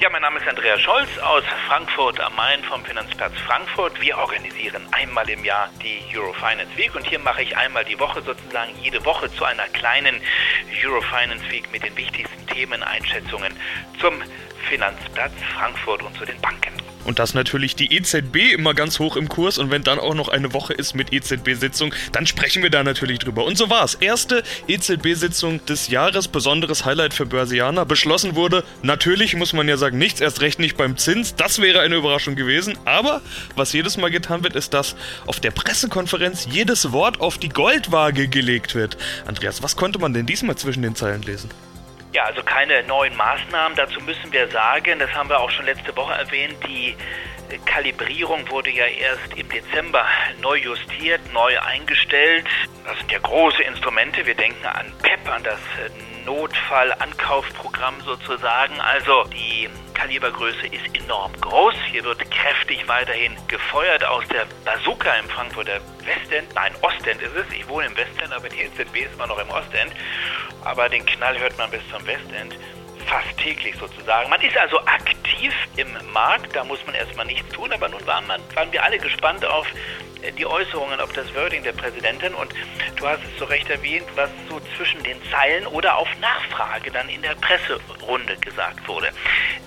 Ja, 0.00 0.10
mein 0.10 0.22
Name 0.22 0.40
ist 0.40 0.48
Andreas 0.48 0.80
Scholz 0.80 1.08
aus 1.22 1.44
Frankfurt 1.68 2.18
am 2.18 2.34
Main 2.34 2.62
vom 2.64 2.84
Finanzplatz 2.84 3.32
Frankfurt. 3.46 4.00
Wir 4.00 4.18
organisieren 4.18 4.82
einmal 4.90 5.28
im 5.30 5.44
Jahr 5.44 5.68
die 5.82 6.02
Eurofinance 6.16 6.76
Week 6.76 6.94
und 6.94 7.06
hier 7.06 7.20
mache 7.20 7.42
ich 7.42 7.56
einmal 7.56 7.84
die 7.84 7.98
Woche 8.00 8.20
sozusagen 8.22 8.72
jede 8.82 9.04
Woche 9.04 9.32
zu 9.32 9.44
einer 9.44 9.68
kleinen 9.68 10.20
Eurofinance 10.84 11.48
Week 11.50 11.70
mit 11.70 11.84
den 11.84 11.96
wichtigsten 11.96 12.44
Themeneinschätzungen 12.48 13.56
zum 14.00 14.20
Finanzplatz 14.68 15.32
Frankfurt 15.54 16.02
und 16.02 16.16
zu 16.16 16.24
den 16.24 16.40
Banken. 16.40 16.74
Und 17.04 17.18
das 17.18 17.34
natürlich 17.34 17.76
die 17.76 17.94
EZB 17.94 18.52
immer 18.54 18.74
ganz 18.74 18.98
hoch 18.98 19.16
im 19.16 19.28
Kurs. 19.28 19.58
Und 19.58 19.70
wenn 19.70 19.82
dann 19.82 19.98
auch 19.98 20.14
noch 20.14 20.28
eine 20.28 20.52
Woche 20.52 20.72
ist 20.72 20.94
mit 20.94 21.12
EZB-Sitzung, 21.12 21.94
dann 22.12 22.26
sprechen 22.26 22.62
wir 22.62 22.70
da 22.70 22.82
natürlich 22.82 23.18
drüber. 23.18 23.44
Und 23.44 23.58
so 23.58 23.70
war 23.70 23.84
es. 23.84 23.94
Erste 23.94 24.42
EZB-Sitzung 24.68 25.64
des 25.66 25.88
Jahres, 25.88 26.28
besonderes 26.28 26.84
Highlight 26.84 27.14
für 27.14 27.26
Börsianer. 27.26 27.84
Beschlossen 27.84 28.34
wurde, 28.34 28.64
natürlich 28.82 29.36
muss 29.36 29.52
man 29.52 29.68
ja 29.68 29.76
sagen, 29.76 29.98
nichts, 29.98 30.20
erst 30.20 30.40
recht 30.40 30.58
nicht 30.58 30.76
beim 30.76 30.96
Zins. 30.96 31.36
Das 31.36 31.60
wäre 31.60 31.80
eine 31.80 31.96
Überraschung 31.96 32.36
gewesen. 32.36 32.78
Aber 32.84 33.20
was 33.54 33.72
jedes 33.72 33.96
Mal 33.96 34.10
getan 34.10 34.42
wird, 34.42 34.56
ist, 34.56 34.72
dass 34.72 34.96
auf 35.26 35.40
der 35.40 35.50
Pressekonferenz 35.50 36.48
jedes 36.50 36.92
Wort 36.92 37.20
auf 37.20 37.38
die 37.38 37.50
Goldwaage 37.50 38.28
gelegt 38.28 38.74
wird. 38.74 38.96
Andreas, 39.26 39.62
was 39.62 39.76
konnte 39.76 39.98
man 39.98 40.14
denn 40.14 40.26
diesmal 40.26 40.56
zwischen 40.56 40.82
den 40.82 40.94
Zeilen 40.94 41.22
lesen? 41.22 41.50
Ja, 42.14 42.22
also 42.26 42.44
keine 42.44 42.84
neuen 42.84 43.16
Maßnahmen. 43.16 43.76
Dazu 43.76 44.00
müssen 44.00 44.32
wir 44.32 44.46
sagen, 44.46 45.00
das 45.00 45.12
haben 45.12 45.28
wir 45.28 45.40
auch 45.40 45.50
schon 45.50 45.64
letzte 45.64 45.96
Woche 45.96 46.14
erwähnt, 46.14 46.54
die 46.64 46.94
Kalibrierung 47.66 48.48
wurde 48.50 48.70
ja 48.70 48.86
erst 48.86 49.36
im 49.36 49.48
Dezember 49.48 50.06
neu 50.40 50.56
justiert, 50.58 51.20
neu 51.32 51.58
eingestellt. 51.58 52.46
Das 52.84 52.96
sind 52.98 53.10
ja 53.10 53.18
große 53.18 53.64
Instrumente. 53.64 54.24
Wir 54.24 54.36
denken 54.36 54.64
an 54.64 54.92
PEP, 55.02 55.28
an 55.28 55.42
das 55.42 55.58
Notfallankaufprogramm 56.24 58.00
sozusagen. 58.02 58.80
Also 58.80 59.24
die 59.24 59.68
Kalibergröße 59.94 60.66
ist 60.66 60.96
enorm 60.96 61.32
groß. 61.40 61.74
Hier 61.90 62.04
wird 62.04 62.18
kräftig 62.30 62.86
weiterhin 62.88 63.36
gefeuert 63.48 64.04
aus 64.04 64.24
der 64.28 64.46
Bazooka 64.64 65.14
im 65.14 65.28
Frankfurter 65.28 65.80
Westend. 66.04 66.54
Nein, 66.54 66.74
Ostend 66.82 67.22
ist 67.22 67.34
es. 67.34 67.52
Ich 67.54 67.68
wohne 67.68 67.86
im 67.86 67.96
Westend, 67.96 68.32
aber 68.32 68.48
die 68.48 68.60
EZB 68.62 69.06
ist 69.06 69.14
immer 69.14 69.26
noch 69.26 69.38
im 69.38 69.50
Ostend. 69.50 69.92
Aber 70.64 70.88
den 70.88 71.04
Knall 71.06 71.38
hört 71.38 71.56
man 71.58 71.70
bis 71.70 71.82
zum 71.90 72.06
Westend 72.06 72.56
fast 73.06 73.36
täglich 73.38 73.74
sozusagen. 73.76 74.30
Man 74.30 74.40
ist 74.40 74.56
also 74.56 74.80
aktiv 74.80 75.52
im 75.76 75.88
Markt, 76.12 76.54
da 76.56 76.64
muss 76.64 76.84
man 76.86 76.94
erstmal 76.94 77.26
nichts 77.26 77.48
tun, 77.52 77.72
aber 77.72 77.88
nun 77.88 78.04
waren, 78.06 78.26
man, 78.26 78.40
waren 78.54 78.72
wir 78.72 78.82
alle 78.82 78.98
gespannt 78.98 79.44
auf 79.44 79.66
die 80.32 80.46
Äußerungen, 80.46 81.00
auf 81.00 81.12
das 81.12 81.32
Wording 81.34 81.62
der 81.62 81.72
Präsidentin 81.72 82.34
und 82.34 82.52
du 82.96 83.06
hast 83.06 83.20
es 83.24 83.38
zu 83.38 83.44
Recht 83.44 83.68
erwähnt, 83.70 84.06
was 84.14 84.30
so 84.48 84.60
zwischen 84.76 85.02
den 85.02 85.16
Zeilen 85.30 85.66
oder 85.66 85.96
auf 85.96 86.08
Nachfrage 86.20 86.90
dann 86.90 87.08
in 87.08 87.22
der 87.22 87.34
Presserunde 87.36 88.36
gesagt 88.36 88.86
wurde. 88.88 89.10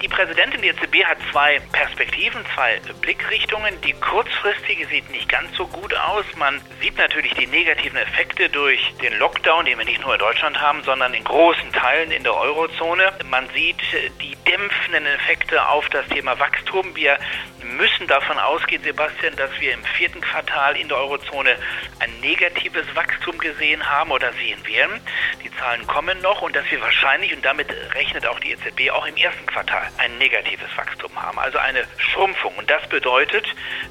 Die 0.02 0.08
Präsidentin 0.08 0.62
der 0.62 0.72
EZB 0.72 1.04
hat 1.06 1.18
zwei 1.32 1.60
Perspektiven, 1.72 2.46
zwei 2.54 2.80
Blickrichtungen. 3.02 3.80
Die 3.82 3.94
kurzfristige 3.94 4.86
sieht 4.88 5.10
nicht 5.10 5.28
ganz 5.28 5.56
so 5.56 5.66
gut 5.68 5.94
aus. 5.96 6.26
Man 6.36 6.62
sieht 6.82 6.98
natürlich 6.98 7.34
die 7.34 7.48
negativen 7.48 7.98
Effekte 7.98 8.50
durch 8.50 8.80
den 9.02 9.18
Lockdown, 9.18 9.66
den 9.66 9.78
wir 9.78 9.86
nicht 9.86 10.02
nur 10.02 10.14
in 10.14 10.20
Deutschland 10.20 10.62
haben, 10.62 10.84
sondern 10.84 11.14
in 11.14 11.24
großen 11.24 11.72
Teilen 11.72 12.12
in 12.12 12.24
der 12.24 12.36
Eurozone. 12.36 13.12
Man 13.26 13.50
sieht 13.50 13.82
die 14.22 14.36
dämpfenden 14.48 15.06
Effekte 15.08 15.68
auf 15.68 15.90
das 15.90 16.08
Thema 16.08 16.38
Wachstum. 16.40 16.96
Wir 16.96 17.18
müssen 17.64 18.08
davon 18.08 18.38
ausgehen, 18.38 18.84
Sebastian, 18.84 19.36
dass 19.36 19.52
wir 19.60 19.74
im 19.74 19.84
vierten 19.84 20.22
Quartal 20.22 20.78
in 20.78 20.88
der 20.88 20.98
Eurozone 20.98 21.56
ein 22.00 22.20
negatives 22.22 22.86
Wachstum 22.96 23.38
gesehen 23.38 23.88
haben 23.90 24.12
oder 24.12 24.32
sehen 24.34 24.66
werden. 24.68 25.00
Die 25.44 25.52
Zahlen 25.58 25.86
kommen 25.88 26.22
noch 26.22 26.42
und 26.42 26.56
dass 26.56 26.70
wir 26.70 26.82
wahrscheinlich, 26.82 27.34
und 27.34 27.44
damit 27.44 27.68
rechnet 27.94 28.26
auch 28.26 28.40
die 28.40 28.52
EZB, 28.52 28.92
auch 28.92 29.06
im 29.06 29.18
ersten 29.18 29.46
Quartal 29.46 29.90
ein 29.98 30.18
negatives 30.18 30.70
Wachstum 30.76 31.12
haben. 31.22 31.40
Also 31.40 31.58
eine 31.58 31.86
Schrumpfung. 31.98 32.56
Und 32.58 32.70
das 32.70 32.88
bedeutet 32.90 33.46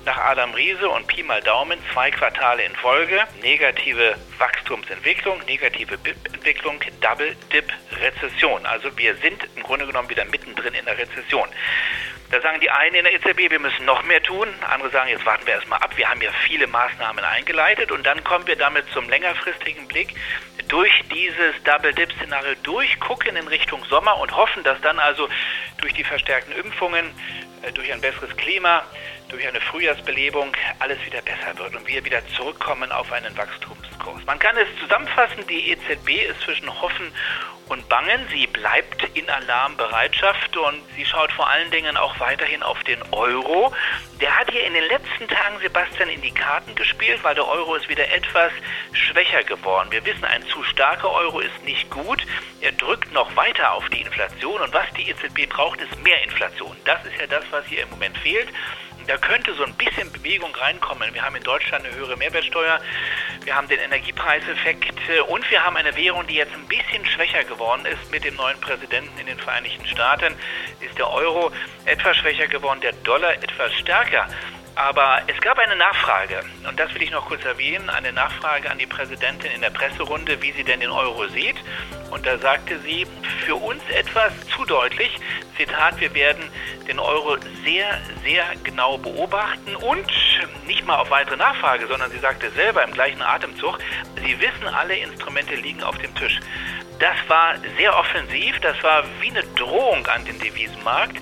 nach 0.05 0.17
Adam 0.17 0.55
Riese 0.55 0.89
und 0.89 1.07
Pi 1.07 1.23
mal 1.23 1.41
Daumen 1.43 1.79
zwei 1.93 2.11
Quartale 2.11 2.63
in 2.63 2.75
Folge 2.77 3.21
negative 3.43 4.17
Wachstumsentwicklung, 4.39 5.41
negative 5.47 5.99
BIP-Entwicklung, 5.99 6.81
Double-Dip-Rezession. 7.01 8.67
Also 8.67 8.97
wir 8.97 9.15
sind 9.17 9.47
im 9.57 9.63
Grunde 9.63 9.87
genommen 9.87 10.09
wieder 10.09 10.25
mittendrin 10.25 10.75
in 10.75 10.85
der 10.85 10.99
Rezession. 10.99 11.49
Da 12.31 12.41
sagen 12.41 12.61
die 12.61 12.71
einen 12.71 12.97
in 12.97 13.05
der 13.05 13.15
EZB, 13.15 13.51
wir 13.51 13.61
müssen 13.61 13.85
noch 13.85 14.03
mehr 14.03 14.23
tun. 14.23 14.49
Andere 14.69 14.91
sagen, 14.91 15.11
jetzt 15.11 15.25
warten 15.25 15.47
wir 15.47 15.55
erstmal 15.55 15.79
ab. 15.81 15.97
Wir 15.97 16.09
haben 16.09 16.21
ja 16.21 16.31
viele 16.47 16.67
Maßnahmen 16.67 17.25
eingeleitet 17.25 17.93
und 17.93 18.05
dann 18.05 18.23
kommen 18.25 18.47
wir 18.47 18.57
damit 18.57 18.85
zum 18.93 19.09
längerfristigen 19.09 19.87
Blick 19.87 20.15
durch 20.69 20.93
dieses 21.13 21.63
Double-Dip-Szenario 21.63 22.55
durchgucken 22.65 23.37
in 23.37 23.47
Richtung 23.47 23.85
Sommer 23.85 24.19
und 24.19 24.37
hoffen, 24.37 24.65
dass 24.65 24.81
dann 24.81 24.99
also 24.99 25.29
durch 25.79 25.95
die 25.95 26.03
verstärkten 26.03 26.53
Impfungen, 26.57 27.13
äh, 27.63 27.73
durch 27.73 27.93
ein 27.93 28.01
besseres 28.01 28.37
Klima, 28.37 28.83
durch 29.29 29.47
eine 29.47 29.61
Frühjahrsbelebung 29.61 30.53
alles 30.79 31.05
wieder 31.05 31.23
besser 31.23 31.57
wird 31.57 31.77
und 31.77 31.87
wir 31.87 32.05
wieder 32.05 32.27
zurückkommen 32.37 32.91
auf 32.93 33.13
einen 33.13 33.37
Wachstumskurs. 33.37 34.25
Man 34.25 34.39
kann 34.39 34.57
es 34.57 34.67
zusammenfassen, 34.81 35.47
die 35.49 35.71
EZB 35.71 36.31
ist 36.31 36.41
zwischen 36.43 36.69
Hoffen 36.81 37.13
und 37.69 37.89
Bangen. 37.89 38.27
Sie 38.31 38.46
bleibt 38.67 39.17
in 39.17 39.31
Alarmbereitschaft 39.31 40.57
und 40.57 40.83
sie 40.97 41.05
schaut 41.05 41.31
vor 41.33 41.49
allen 41.49 41.71
Dingen 41.71 41.97
auch 41.97 42.19
weiterhin 42.19 42.65
auf 42.65 42.83
den 42.83 43.01
Euro. 43.13 43.73
Der 44.21 44.37
hat 44.37 44.51
hier 44.51 44.67
in 44.67 44.75
den 44.75 44.83
letzten 44.89 45.29
Tagen, 45.29 45.61
Sebastian, 45.63 46.09
in 46.09 46.21
die 46.21 46.33
Karten 46.33 46.75
gespielt, 46.75 47.23
weil 47.23 47.37
der 47.37 47.47
Euro 47.47 47.77
ist 47.77 47.89
wieder 47.89 48.11
etwas 48.13 48.51
schwächer 48.93 49.45
geworden. 49.45 49.93
Wir 49.93 50.05
wissen, 50.05 50.25
ein 50.25 50.43
zu 50.49 50.65
starker 50.65 51.13
Euro 51.13 51.39
ist 51.39 51.63
nicht 51.65 51.89
gut. 51.91 52.27
Er 52.61 52.73
drückt 52.73 53.13
noch 53.13 53.37
weiter 53.37 53.73
auf 53.73 53.89
die 53.89 54.01
Inflation 54.01 54.61
und 54.61 54.75
was 54.75 54.87
die 54.97 55.11
EZB 55.11 55.49
braucht, 55.49 55.81
ist 55.81 56.03
mehr 56.03 56.21
Inflation. 56.25 56.77
Das 56.85 57.05
ist 57.05 57.21
ja 57.21 57.29
das, 57.29 57.45
was 57.53 57.65
hier 57.67 57.85
im 57.85 57.91
Moment 57.91 58.19
fehlt. 58.19 58.49
Da 59.07 59.17
könnte 59.19 59.55
so 59.55 59.65
ein 59.65 59.73
bisschen 59.75 60.11
Bewegung 60.11 60.55
reinkommen. 60.55 61.15
Wir 61.15 61.23
haben 61.23 61.37
in 61.37 61.43
Deutschland 61.43 61.85
eine 61.85 61.95
höhere 61.95 62.17
Mehrwertsteuer, 62.17 62.81
wir 63.45 63.55
haben 63.55 63.69
den 63.69 63.79
Energiepreiseffekt 63.79 64.95
und 65.29 65.49
wir 65.51 65.65
haben 65.65 65.77
eine 65.77 65.95
Währung, 65.95 66.27
die 66.27 66.35
jetzt 66.35 66.53
ein 66.53 66.67
bisschen 66.67 67.05
schwächer 67.07 67.45
geworden 67.45 67.87
ist 67.87 68.11
mit 68.11 68.25
dem 68.25 68.35
neuen 68.35 68.61
Präsidenten 68.61 69.17
in 69.21 69.27
den 69.27 69.39
Vereinigten 69.39 69.87
Staaten. 69.87 70.35
Ist 70.81 70.99
der 70.99 71.09
Euro 71.09 71.53
etwas 71.85 72.17
schwächer 72.17 72.49
geworden, 72.49 72.81
der 72.81 72.93
Dollar 73.05 73.35
etwas 73.35 73.73
stärker. 73.75 74.29
Aber 74.77 75.23
es 75.27 75.41
gab 75.41 75.59
eine 75.59 75.75
Nachfrage, 75.75 76.43
und 76.69 76.79
das 76.79 76.95
will 76.95 77.03
ich 77.03 77.11
noch 77.11 77.25
kurz 77.25 77.43
erwähnen, 77.47 77.89
eine 77.89 78.13
Nachfrage 78.13 78.71
an 78.71 78.77
die 78.77 78.87
Präsidentin 78.87 79.51
in 79.53 79.63
der 79.63 79.71
Presserunde, 79.71 80.43
wie 80.43 80.53
sie 80.53 80.65
denn 80.65 80.81
den 80.81 80.91
Euro 80.91 81.27
sieht. 81.29 81.57
Und 82.11 82.27
da 82.27 82.37
sagte 82.37 82.79
sie 82.81 83.07
für 83.47 83.55
uns 83.55 83.83
etwas 83.89 84.35
zu 84.55 84.67
deutlich, 84.67 85.19
Zitat, 85.57 85.99
wir 85.99 86.13
werden 86.15 86.45
den 86.87 86.99
Euro 86.99 87.39
sehr, 87.65 87.99
sehr 88.23 88.45
genau 88.65 88.99
beobachten 88.99 89.77
und 89.77 90.07
nicht 90.67 90.87
mal 90.87 90.97
auf 90.97 91.09
weitere 91.09 91.37
Nachfrage, 91.37 91.87
sondern 91.87 92.11
sie 92.11 92.19
sagte 92.19 92.51
selber 92.51 92.85
im 92.85 92.93
gleichen 92.93 93.23
Atemzug, 93.23 93.79
sie 94.23 94.39
wissen, 94.39 94.67
alle 94.67 94.95
Instrumente 94.95 95.55
liegen 95.55 95.83
auf 95.83 95.97
dem 95.97 96.15
Tisch. 96.17 96.39
Das 96.99 97.17
war 97.29 97.55
sehr 97.79 97.97
offensiv, 97.99 98.61
das 98.61 98.83
war 98.83 99.05
wie 99.21 99.31
eine 99.31 99.43
Drohung 99.55 100.07
an 100.07 100.23
den 100.27 100.39
Devisenmarkt. 100.39 101.17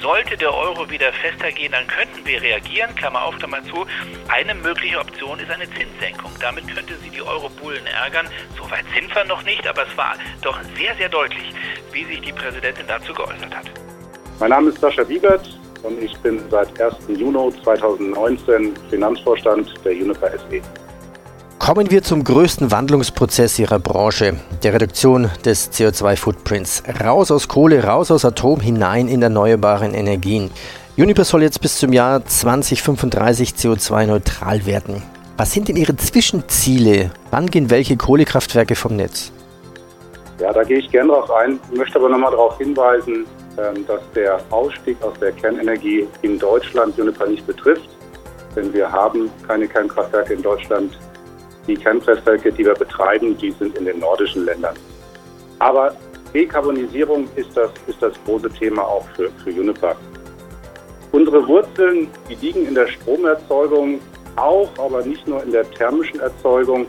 Sollte 0.00 0.34
der 0.38 0.54
Euro 0.54 0.88
wieder 0.88 1.12
fester 1.12 1.52
gehen, 1.52 1.72
dann 1.72 1.86
könnten 1.86 2.24
wir 2.24 2.40
reagieren, 2.40 2.94
Klammer 2.94 3.22
auf, 3.22 3.36
Klammer 3.36 3.62
zu. 3.64 3.84
Eine 4.28 4.54
mögliche 4.54 4.98
Option 4.98 5.38
ist 5.38 5.50
eine 5.50 5.66
Zinssenkung. 5.66 6.32
Damit 6.40 6.74
könnte 6.74 6.94
sie 7.02 7.10
die 7.10 7.20
Eurobullen 7.20 7.86
ärgern. 7.86 8.26
So 8.56 8.70
weit 8.70 8.86
sind 8.94 9.14
wir 9.14 9.24
noch 9.26 9.42
nicht, 9.44 9.66
aber 9.66 9.86
es 9.86 9.94
war 9.98 10.14
doch 10.40 10.58
sehr, 10.74 10.96
sehr 10.96 11.10
deutlich, 11.10 11.52
wie 11.92 12.06
sich 12.06 12.20
die 12.22 12.32
Präsidentin 12.32 12.86
dazu 12.88 13.12
geäußert 13.12 13.54
hat. 13.54 13.66
Mein 14.38 14.48
Name 14.48 14.70
ist 14.70 14.80
Sascha 14.80 15.06
Wiegert 15.06 15.46
und 15.82 16.02
ich 16.02 16.16
bin 16.20 16.40
seit 16.48 16.80
1. 16.80 16.96
Juni 17.08 17.52
2019 17.62 18.74
Finanzvorstand 18.88 19.70
der 19.84 19.92
Uniper 19.92 20.30
SE. 20.30 20.62
Kommen 21.60 21.90
wir 21.90 22.02
zum 22.02 22.24
größten 22.24 22.70
Wandlungsprozess 22.70 23.58
Ihrer 23.58 23.78
Branche, 23.78 24.32
der 24.62 24.72
Reduktion 24.72 25.30
des 25.44 25.70
CO2-Footprints. 25.70 26.82
Raus 27.04 27.30
aus 27.30 27.48
Kohle, 27.48 27.84
raus 27.84 28.10
aus 28.10 28.24
Atom, 28.24 28.60
hinein 28.60 29.08
in 29.08 29.20
erneuerbaren 29.20 29.92
Energien. 29.92 30.50
Uniper 30.96 31.22
soll 31.22 31.42
jetzt 31.42 31.60
bis 31.60 31.76
zum 31.78 31.92
Jahr 31.92 32.24
2035 32.24 33.50
CO2-neutral 33.50 34.64
werden. 34.64 35.02
Was 35.36 35.52
sind 35.52 35.68
denn 35.68 35.76
Ihre 35.76 35.94
Zwischenziele? 35.96 37.10
Wann 37.30 37.46
gehen 37.46 37.68
welche 37.68 37.98
Kohlekraftwerke 37.98 38.74
vom 38.74 38.96
Netz? 38.96 39.30
Ja, 40.40 40.54
da 40.54 40.64
gehe 40.64 40.78
ich 40.78 40.90
gerne 40.90 41.12
drauf 41.12 41.30
ein, 41.30 41.60
möchte 41.74 41.98
aber 41.98 42.08
nochmal 42.08 42.30
darauf 42.30 42.56
hinweisen, 42.56 43.26
ähm, 43.58 43.86
dass 43.86 44.00
der 44.14 44.40
Ausstieg 44.48 44.96
aus 45.02 45.12
der 45.20 45.32
Kernenergie 45.32 46.08
in 46.22 46.38
Deutschland 46.38 46.98
Uniper 46.98 47.26
nicht 47.26 47.46
betrifft. 47.46 47.90
Denn 48.56 48.72
wir 48.72 48.90
haben 48.90 49.30
keine 49.46 49.68
Kernkraftwerke 49.68 50.32
in 50.32 50.42
Deutschland 50.42 50.98
die 51.66 51.74
Kernkraftwerke, 51.74 52.52
die 52.52 52.64
wir 52.64 52.74
betreiben, 52.74 53.36
die 53.38 53.50
sind 53.52 53.76
in 53.76 53.84
den 53.84 54.00
nordischen 54.00 54.44
Ländern. 54.44 54.74
Aber 55.58 55.94
Dekarbonisierung 56.32 57.28
ist 57.36 57.56
das, 57.56 57.70
ist 57.86 58.00
das 58.00 58.14
große 58.24 58.50
Thema 58.50 58.82
auch 58.82 59.06
für, 59.16 59.30
für 59.44 59.50
Uniper. 59.50 59.96
Unsere 61.12 61.46
Wurzeln, 61.46 62.08
die 62.28 62.34
liegen 62.34 62.66
in 62.66 62.74
der 62.74 62.86
Stromerzeugung, 62.86 64.00
auch, 64.36 64.70
aber 64.78 65.04
nicht 65.04 65.26
nur 65.26 65.42
in 65.42 65.50
der 65.50 65.68
thermischen 65.72 66.20
Erzeugung, 66.20 66.86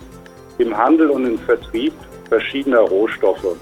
im 0.60 0.78
Handel 0.78 1.10
und 1.10 1.26
im 1.26 1.40
Vertrieb 1.40 1.94
verschiedener 2.30 2.82
Rohstoffe. 2.82 3.58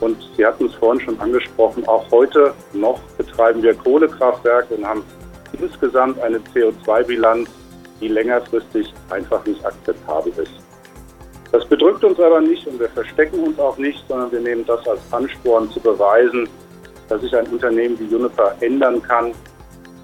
Und 0.00 0.16
Sie 0.36 0.46
hatten 0.46 0.66
es 0.66 0.74
vorhin 0.74 1.00
schon 1.00 1.20
angesprochen, 1.20 1.86
auch 1.88 2.10
heute 2.10 2.54
noch 2.72 3.00
betreiben 3.18 3.62
wir 3.62 3.74
Kohlekraftwerke 3.74 4.74
und 4.74 4.86
haben 4.86 5.02
insgesamt 5.60 6.20
eine 6.20 6.38
CO2-Bilanz, 6.38 7.48
die 8.00 8.08
längerfristig 8.08 8.92
einfach 9.10 9.44
nicht 9.46 9.64
akzeptabel 9.64 10.32
ist. 10.36 10.52
Das 11.52 11.64
bedrückt 11.66 12.04
uns 12.04 12.18
aber 12.20 12.40
nicht 12.40 12.66
und 12.66 12.78
wir 12.78 12.88
verstecken 12.90 13.40
uns 13.40 13.58
auch 13.58 13.76
nicht, 13.76 14.02
sondern 14.08 14.30
wir 14.30 14.40
nehmen 14.40 14.64
das 14.66 14.86
als 14.86 15.00
Ansporn 15.10 15.68
zu 15.70 15.80
beweisen, 15.80 16.48
dass 17.08 17.20
sich 17.22 17.34
ein 17.36 17.46
Unternehmen 17.48 17.98
wie 17.98 18.04
Juniper 18.04 18.54
ändern 18.60 19.02
kann, 19.02 19.32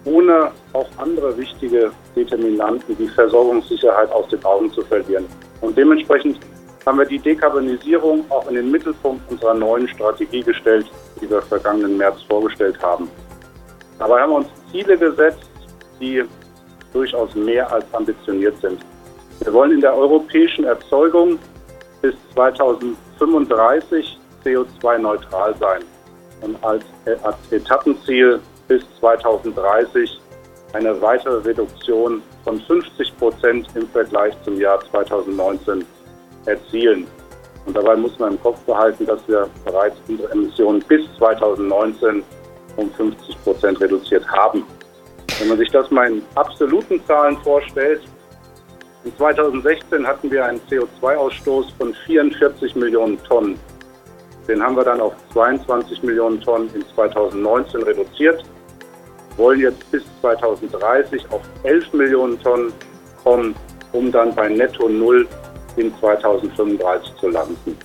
ohne 0.05 0.51
auch 0.73 0.89
andere 0.99 1.37
wichtige 1.39 1.93
Determinanten 2.17 2.99
wie 2.99 3.09
Versorgungssicherheit 3.09 4.11
aus 4.11 4.29
den 4.29 4.45
Augen 4.45 4.73
zu 4.73 4.83
verlieren. 4.83 5.27
Und 5.61 5.79
dementsprechend 5.79 6.39
haben 6.85 6.99
wir 6.99 7.07
die 7.07 7.19
Dekarbonisierung 7.19 8.25
auch 8.29 8.49
in 8.49 8.57
den 8.57 8.71
Mittelpunkt 8.71 9.29
unserer 9.31 9.55
neuen 9.55 9.89
Strategie 9.89 10.43
gestellt, 10.43 10.87
die 11.21 11.29
wir 11.29 11.43
vergangenen 11.43 11.97
März 11.97 12.23
vorgestellt 12.29 12.81
haben. 12.83 13.09
Dabei 13.99 14.21
haben 14.21 14.31
wir 14.31 14.37
uns 14.37 14.49
Ziele 14.71 14.97
gesetzt, 14.97 15.51
die 16.01 16.25
durchaus 16.97 17.35
mehr 17.35 17.71
als 17.71 17.85
ambitioniert 17.93 18.59
sind. 18.61 18.81
Wir 19.41 19.53
wollen 19.53 19.73
in 19.73 19.81
der 19.83 19.95
europäischen 19.95 20.65
Erzeugung 20.65 21.39
bis 22.01 22.15
2035 22.33 24.19
CO2-neutral 24.43 25.55
sein 25.61 25.83
und 26.41 26.57
als, 26.65 26.85
Etappenziel 27.51 28.41
bis 28.69 28.83
2030 28.99 30.21
eine 30.73 31.01
weitere 31.01 31.37
Reduktion 31.49 32.23
von 32.45 32.61
50 32.61 33.17
Prozent 33.19 33.69
im 33.75 33.87
Vergleich 33.89 34.35
zum 34.45 34.59
Jahr 34.59 34.81
2019 34.91 35.85
erzielen. 36.47 37.07
Und 37.67 37.77
dabei 37.77 37.97
muss 37.97 38.19
man 38.19 38.33
im 38.33 38.41
Kopf 38.41 38.59
behalten, 38.61 39.07
dass 39.07 39.21
wir 39.27 39.49
bereits 39.65 39.97
unsere 40.09 40.31
Emissionen 40.33 40.81
bis 40.89 41.03
2019 41.19 42.23
um 42.77 42.91
50 42.91 43.43
Prozent 43.43 43.81
reduziert 43.81 44.27
haben. 44.29 44.65
Wenn 45.39 45.49
man 45.49 45.59
sich 45.59 45.71
das 45.71 45.91
mal 45.91 46.11
in 46.11 46.23
absoluten 46.35 47.05
Zahlen 47.07 47.37
vorstellt, 47.39 48.01
in 49.05 49.15
2016 49.17 50.07
hatten 50.07 50.31
wir 50.31 50.45
einen 50.45 50.61
CO2-Ausstoß 50.71 51.67
von 51.79 51.95
44 52.07 52.75
Millionen 52.75 53.23
Tonnen. 53.25 53.59
Den 54.49 54.63
haben 54.63 54.77
wir 54.77 54.85
dann 54.85 55.01
auf 55.01 55.15
22 55.33 56.03
Millionen 56.03 56.41
Tonnen 56.41 56.71
in 56.75 56.85
2019 56.95 57.83
reduziert. 57.83 58.43
wollen 59.37 59.61
jetzt 59.61 59.91
bis 59.91 60.03
2030 60.23 61.23
auf 61.31 61.43
11 61.65 61.93
Millionen 61.93 62.41
Tonnen 62.41 62.73
kommen, 63.23 63.55
um 63.93 64.11
dann 64.11 64.35
bei 64.35 64.49
Netto 64.49 64.89
Null 64.89 65.29
in 65.77 65.95
2035 65.99 67.15
zu 67.17 67.29
landen. 67.29 67.77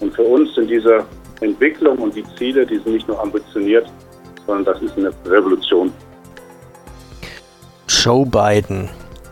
Und 0.00 0.14
für 0.14 0.22
uns 0.22 0.54
sind 0.54 0.68
diese 0.68 1.04
Entwicklung 1.40 1.98
und 1.98 2.14
die 2.14 2.24
Ziele, 2.36 2.66
die 2.66 2.76
sind 2.76 2.92
nicht 2.92 3.08
nur 3.08 3.20
ambitioniert, 3.20 3.90
sondern 4.46 4.64
das 4.66 4.82
ist 4.82 4.98
eine 4.98 5.12
Revolution. 5.24 5.90
Joe 8.04 8.26
Biden, 8.26 8.88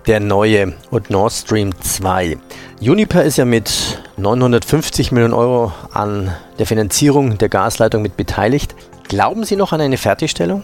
der 0.06 0.20
neue 0.20 0.74
und 0.92 1.10
Nord 1.10 1.32
Stream 1.32 1.74
2. 1.80 2.38
Uniper 2.80 3.24
ist 3.24 3.36
ja 3.36 3.44
mit 3.44 4.00
950 4.16 5.10
Millionen 5.10 5.34
Euro 5.34 5.72
an 5.92 6.30
der 6.56 6.66
Finanzierung 6.66 7.36
der 7.36 7.48
Gasleitung 7.48 8.00
mit 8.00 8.16
beteiligt. 8.16 8.76
Glauben 9.08 9.42
Sie 9.42 9.56
noch 9.56 9.72
an 9.72 9.80
eine 9.80 9.96
Fertigstellung? 9.96 10.62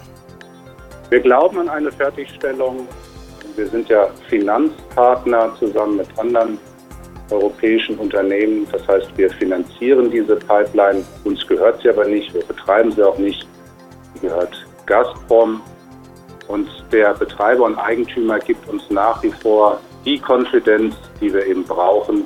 Wir 1.10 1.18
glauben 1.18 1.58
an 1.58 1.68
eine 1.68 1.90
Fertigstellung. 1.90 2.86
Wir 3.56 3.66
sind 3.66 3.88
ja 3.88 4.06
Finanzpartner 4.28 5.52
zusammen 5.58 5.96
mit 5.96 6.06
anderen 6.16 6.58
europäischen 7.32 7.98
Unternehmen. 7.98 8.68
Das 8.70 8.86
heißt, 8.86 9.18
wir 9.18 9.30
finanzieren 9.30 10.12
diese 10.12 10.36
Pipeline. 10.36 11.02
Uns 11.25 11.44
gehört 11.44 11.82
sie 11.82 11.88
aber 11.88 12.04
nicht. 12.04 12.32
Wir 12.32 12.44
betreiben 12.44 12.92
sie 12.92 13.02
auch 13.02 13.18
nicht. 13.18 13.48
Sie 14.14 14.28
gehört 14.28 14.64
Gazprom. 14.86 15.60
Und 16.48 16.68
der 16.92 17.14
Betreiber 17.14 17.64
und 17.64 17.76
Eigentümer 17.76 18.38
gibt 18.38 18.68
uns 18.68 18.88
nach 18.90 19.22
wie 19.22 19.32
vor 19.32 19.80
die 20.04 20.18
Konfidenz, 20.18 20.94
die 21.20 21.32
wir 21.32 21.44
eben 21.46 21.64
brauchen, 21.64 22.24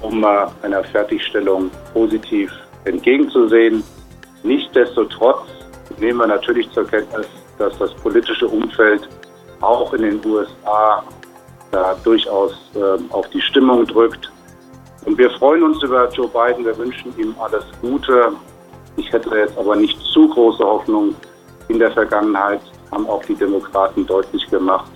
um 0.00 0.24
einer 0.24 0.84
Fertigstellung 0.84 1.70
positiv 1.92 2.50
entgegenzusehen. 2.84 3.82
Nichtsdestotrotz 4.42 5.46
nehmen 5.98 6.20
wir 6.20 6.26
natürlich 6.26 6.70
zur 6.72 6.86
Kenntnis, 6.86 7.26
dass 7.58 7.76
das 7.78 7.92
politische 7.94 8.46
Umfeld 8.46 9.08
auch 9.60 9.92
in 9.92 10.02
den 10.02 10.24
USA 10.24 11.02
da 11.70 11.94
durchaus 12.04 12.52
äh, 12.74 13.12
auf 13.12 13.28
die 13.30 13.40
Stimmung 13.40 13.84
drückt. 13.86 14.30
Und 15.04 15.18
wir 15.18 15.30
freuen 15.32 15.62
uns 15.62 15.82
über 15.82 16.08
Joe 16.10 16.28
Biden, 16.28 16.64
wir 16.64 16.76
wünschen 16.78 17.12
ihm 17.18 17.34
alles 17.38 17.64
Gute. 17.80 18.32
Ich 18.96 19.12
hätte 19.12 19.36
jetzt 19.36 19.58
aber 19.58 19.76
nicht 19.76 20.00
zu 20.00 20.28
große 20.28 20.64
Hoffnung. 20.64 21.14
In 21.68 21.78
der 21.78 21.90
Vergangenheit 21.92 22.62
haben 22.90 23.06
auch 23.08 23.24
die 23.24 23.34
Demokraten 23.34 24.06
deutlich 24.06 24.46
gemacht, 24.50 24.90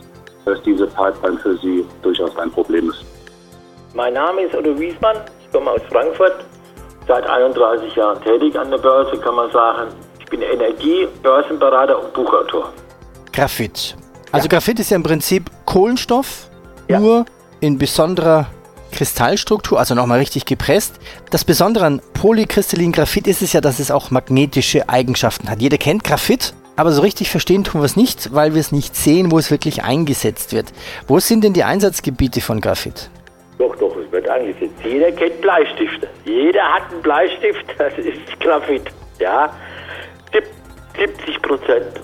dass 0.44 0.60
diese 0.62 0.86
Pipeline 0.86 1.38
für 1.38 1.56
sie 1.58 1.84
durchaus 2.02 2.36
ein 2.36 2.50
Problem 2.50 2.90
ist. 2.90 3.04
Mein 3.94 4.14
Name 4.14 4.42
ist 4.42 4.54
Otto 4.54 4.78
Wiesmann, 4.78 5.16
ich 5.40 5.52
komme 5.52 5.70
aus 5.70 5.82
Frankfurt, 5.90 6.44
seit 7.06 7.28
31 7.28 7.94
Jahren 7.94 8.22
tätig 8.22 8.58
an 8.58 8.70
der 8.70 8.78
Börse, 8.78 9.18
kann 9.18 9.34
man 9.34 9.50
sagen. 9.50 9.88
Ich 10.18 10.26
bin 10.26 10.42
Energie-, 10.42 11.06
Börsenberater 11.22 12.02
und 12.02 12.12
Buchautor. 12.14 12.72
Graphit. 13.32 13.96
Also 14.30 14.46
ja. 14.46 14.48
Graphit 14.48 14.80
ist 14.80 14.90
ja 14.90 14.96
im 14.96 15.02
Prinzip 15.02 15.50
Kohlenstoff, 15.66 16.48
ja. 16.88 16.98
nur 16.98 17.26
in 17.60 17.78
besonderer 17.78 18.46
Kristallstruktur, 18.92 19.78
also 19.78 19.94
nochmal 19.94 20.18
richtig 20.18 20.44
gepresst. 20.44 20.94
Das 21.30 21.44
Besondere 21.44 21.86
an 21.86 22.00
polykristallinen 22.14 22.92
Graphit 22.92 23.26
ist 23.26 23.42
es 23.42 23.52
ja, 23.52 23.60
dass 23.60 23.78
es 23.78 23.90
auch 23.90 24.10
magnetische 24.10 24.88
Eigenschaften 24.88 25.50
hat. 25.50 25.60
Jeder 25.60 25.78
kennt 25.78 26.04
Graphit, 26.04 26.54
aber 26.76 26.92
so 26.92 27.02
richtig 27.02 27.30
verstehen 27.30 27.64
tun 27.64 27.80
wir 27.80 27.86
es 27.86 27.96
nicht, 27.96 28.34
weil 28.34 28.54
wir 28.54 28.60
es 28.60 28.72
nicht 28.72 28.96
sehen, 28.96 29.30
wo 29.30 29.38
es 29.38 29.50
wirklich 29.50 29.82
eingesetzt 29.82 30.52
wird. 30.52 30.72
Wo 31.06 31.18
sind 31.18 31.44
denn 31.44 31.52
die 31.52 31.64
Einsatzgebiete 31.64 32.40
von 32.40 32.60
Graphit? 32.60 33.10
Doch, 33.58 33.76
doch, 33.76 33.96
es 33.96 34.10
wird 34.10 34.28
eingesetzt. 34.28 34.74
Jeder 34.84 35.12
kennt 35.12 35.40
Bleistifte. 35.40 36.08
Jeder 36.24 36.62
hat 36.62 36.90
einen 36.90 37.02
Bleistift, 37.02 37.66
das 37.78 37.92
ist 37.98 38.40
Graphit. 38.40 38.90
Ja, 39.18 39.52
70 40.98 41.40
Prozent 41.42 42.00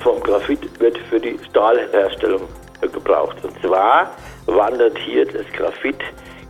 vom 0.00 0.20
Graphit 0.22 0.80
wird 0.80 0.98
für 1.10 1.20
die 1.20 1.38
Stahlherstellung 1.50 2.42
gebraucht. 2.80 3.36
Und 3.42 3.60
zwar 3.60 4.16
wandert 4.46 4.96
hier 4.98 5.26
das 5.26 5.46
Graphit 5.52 6.00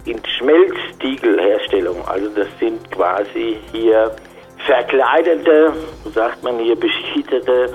in 0.05 0.21
Schmelztiegelherstellung. 0.25 2.07
Also 2.07 2.29
das 2.31 2.47
sind 2.61 2.91
quasi 2.91 3.59
hier 3.73 4.15
verkleidete, 4.67 5.73
sagt 6.15 6.43
man 6.43 6.59
hier, 6.59 6.77
beschichtete 6.77 7.75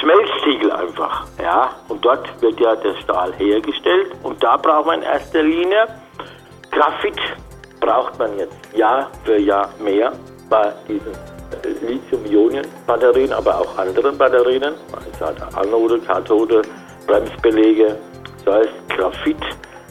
Schmelztiegel 0.00 0.72
einfach. 0.72 1.26
Ja, 1.42 1.70
und 1.88 2.04
dort 2.04 2.28
wird 2.42 2.60
ja 2.60 2.76
der 2.76 2.94
Stahl 3.02 3.32
hergestellt 3.34 4.12
und 4.22 4.42
da 4.42 4.56
braucht 4.56 4.86
man 4.86 5.02
in 5.02 5.06
erster 5.06 5.42
Linie 5.42 5.86
Graphit 6.76 7.18
braucht 7.80 8.18
man 8.18 8.36
jetzt 8.38 8.54
Jahr 8.74 9.10
für 9.24 9.38
Jahr 9.38 9.70
mehr 9.78 10.12
bei 10.50 10.72
diesen 10.86 11.12
Lithium-Ionen-Batterien, 11.80 13.32
aber 13.32 13.60
auch 13.60 13.78
anderen 13.78 14.18
Batterien. 14.18 14.74
Also 14.92 15.56
Anode, 15.56 15.98
Kathode, 16.00 16.60
Bremsbeläge. 17.06 17.96
Das 18.44 18.56
heißt, 18.56 18.88
Graphit 18.90 19.40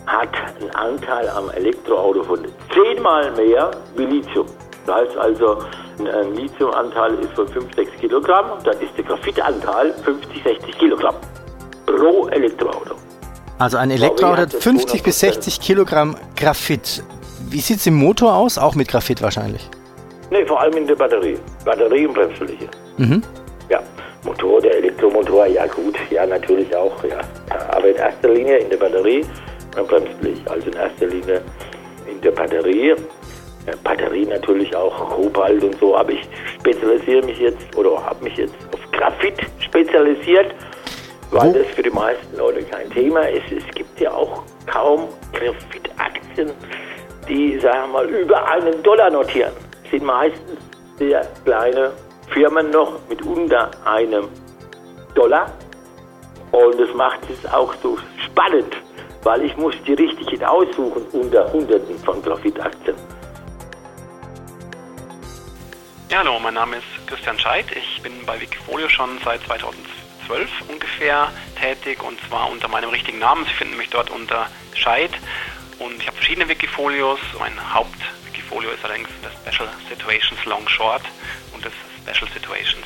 hat 0.05 0.29
einen 0.59 0.69
Anteil 0.75 1.27
am 1.29 1.49
Elektroauto 1.49 2.23
von 2.23 2.45
zehnmal 2.71 3.31
mehr 3.31 3.71
wie 3.95 4.05
Lithium. 4.05 4.45
Das 4.85 4.95
heißt 4.95 5.17
also, 5.17 5.57
ein 5.99 6.35
Lithiumanteil 6.35 7.15
ist 7.19 7.31
von 7.33 7.47
5, 7.47 7.73
6 7.75 7.91
Kilogramm, 7.99 8.51
dann 8.63 8.79
ist 8.79 8.95
der 8.97 9.03
Graphitanteil 9.03 9.93
50, 10.03 10.43
60 10.43 10.77
Kilogramm 10.77 11.15
pro 11.85 12.27
Elektroauto. 12.27 12.95
Also 13.57 13.77
ein 13.77 13.89
Elektroauto 13.89 14.37
hat 14.37 14.53
50 14.53 15.01
bis 15.01 15.19
60 15.21 15.59
Kilogramm 15.61 16.15
Graphit. 16.35 17.03
Wie 17.49 17.59
sieht 17.59 17.77
es 17.77 17.87
im 17.87 17.95
Motor 17.95 18.35
aus? 18.35 18.57
Auch 18.57 18.75
mit 18.75 18.87
Graphit 18.89 19.21
wahrscheinlich? 19.21 19.69
Ne, 20.29 20.45
vor 20.45 20.59
allem 20.59 20.75
in 20.77 20.87
der 20.87 20.95
Batterie. 20.95 21.37
Batterie 21.63 22.05
und 22.07 22.13
Bremsbeläge. 22.13 22.67
Mhm. 22.97 23.21
Ja, 23.69 23.81
Motor, 24.23 24.61
der 24.61 24.75
Elektromotor, 24.77 25.45
ja 25.45 25.65
gut, 25.67 25.95
ja 26.09 26.25
natürlich 26.25 26.75
auch, 26.75 27.03
ja. 27.03 27.19
Aber 27.69 27.87
in 27.87 27.95
erster 27.95 28.29
Linie 28.29 28.57
in 28.57 28.69
der 28.69 28.77
Batterie 28.77 29.23
und 29.77 29.87
Bremsbeleg. 29.87 30.37
Also 30.49 30.67
in 30.67 30.73
erster 30.73 31.07
Linie 31.07 31.41
in 32.11 32.19
der 32.21 32.31
Batterie. 32.31 32.95
Ja, 33.67 33.73
Batterie 33.83 34.25
natürlich 34.25 34.75
auch 34.75 35.09
Kobalt 35.09 35.63
und 35.63 35.79
so, 35.79 35.95
aber 35.95 36.11
ich 36.11 36.27
spezialisiere 36.59 37.25
mich 37.25 37.39
jetzt 37.39 37.75
oder 37.75 38.03
habe 38.05 38.23
mich 38.23 38.37
jetzt 38.37 38.55
auf 38.73 38.91
Graphit 38.91 39.41
spezialisiert, 39.59 40.53
weil 41.31 41.49
Wo? 41.49 41.57
das 41.57 41.67
für 41.67 41.83
die 41.83 41.89
meisten 41.89 42.37
Leute 42.37 42.63
kein 42.63 42.89
Thema 42.91 43.21
ist. 43.21 43.51
Es 43.51 43.65
gibt 43.73 43.99
ja 43.99 44.11
auch 44.11 44.43
kaum 44.67 45.07
Graphit-Aktien, 45.33 46.51
die, 47.27 47.59
sagen 47.59 47.91
wir 47.91 47.93
mal, 47.93 48.09
über 48.09 48.47
einen 48.47 48.83
Dollar 48.83 49.09
notieren 49.09 49.51
sind 49.91 50.03
meistens 50.03 50.59
sehr 50.97 51.25
kleine 51.43 51.91
Firmen 52.33 52.69
noch 52.71 52.93
mit 53.09 53.21
unter 53.25 53.71
einem 53.85 54.27
Dollar. 55.13 55.51
Und 56.51 56.79
das 56.79 56.93
macht 56.95 57.21
es 57.29 57.51
auch 57.51 57.73
so 57.83 57.97
spannend, 58.25 58.75
weil 59.23 59.43
ich 59.43 59.55
muss 59.57 59.75
die 59.85 59.93
richtigen 59.93 60.43
aussuchen 60.43 61.05
unter 61.11 61.51
Hunderten 61.51 61.97
von 61.99 62.21
Grafitaktien. 62.21 62.95
Ja, 66.15 66.19
hallo, 66.19 66.39
mein 66.39 66.53
Name 66.53 66.77
ist 66.77 67.07
Christian 67.07 67.37
Scheidt. 67.37 67.65
Ich 67.75 68.01
bin 68.01 68.25
bei 68.25 68.39
Wikifolio 68.39 68.87
schon 68.87 69.19
seit 69.25 69.43
2012 69.43 70.49
ungefähr 70.69 71.29
tätig 71.59 72.01
und 72.01 72.17
zwar 72.29 72.49
unter 72.49 72.69
meinem 72.69 72.89
richtigen 72.89 73.19
Namen. 73.19 73.43
Sie 73.43 73.51
finden 73.51 73.75
mich 73.75 73.89
dort 73.89 74.09
unter 74.09 74.47
Scheid 74.73 75.11
und 75.77 75.99
ich 75.99 76.07
habe 76.07 76.15
verschiedene 76.15 76.47
Wikifolios. 76.47 77.19
Mein 77.37 77.73
Haupt 77.73 77.99
Portfolio 78.55 78.71
ist 78.71 78.85
allerdings 78.85 79.09
das 79.21 79.33
Special 79.33 79.69
Situations 79.89 80.45
Long 80.45 80.67
Short 80.69 81.01
und 81.53 81.65
das 81.65 81.73
Special 82.01 82.29
Situations. 82.31 82.85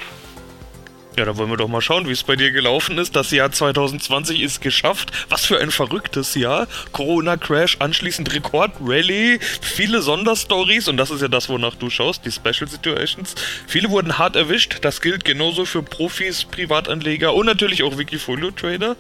Ja, 1.17 1.26
da 1.26 1.36
wollen 1.36 1.50
wir 1.50 1.58
doch 1.58 1.67
mal 1.67 1.82
schauen, 1.82 2.08
wie 2.08 2.12
es 2.12 2.24
bei 2.24 2.36
dir 2.36 2.52
gelaufen 2.52 2.98
ist. 2.98 3.15
Das 3.15 3.32
Jahr 3.32 3.52
2020 3.52 4.41
ist 4.41 4.62
geschafft. 4.62 5.12
Was 5.28 5.45
für 5.45 5.60
ein 5.60 5.72
verrücktes 5.72 6.36
Jahr. 6.36 6.67
Corona-Crash, 6.91 7.78
anschließend 7.80 8.34
Rekord-Rally, 8.34 9.39
viele 9.60 10.02
Sonderstories 10.02 10.88
und 10.88 10.98
das 10.98 11.10
ist 11.10 11.22
ja 11.22 11.28
das, 11.28 11.50
wonach 11.50 11.76
du 11.76 11.89
schaust, 11.89 12.26
die 12.26 12.32
Special 12.32 12.69
Situations. 12.69 13.36
Viele 13.67 13.89
wurden 13.89 14.17
hart 14.17 14.36
erwischt. 14.36 14.78
Das 14.82 15.02
gilt 15.02 15.26
genauso 15.26 15.65
für 15.65 15.84
Profis, 15.84 16.45
Privatanleger 16.45 17.34
und 17.34 17.48
natürlich 17.48 17.84
auch 17.84 17.98
Wikifolio-Trader. 17.98 18.95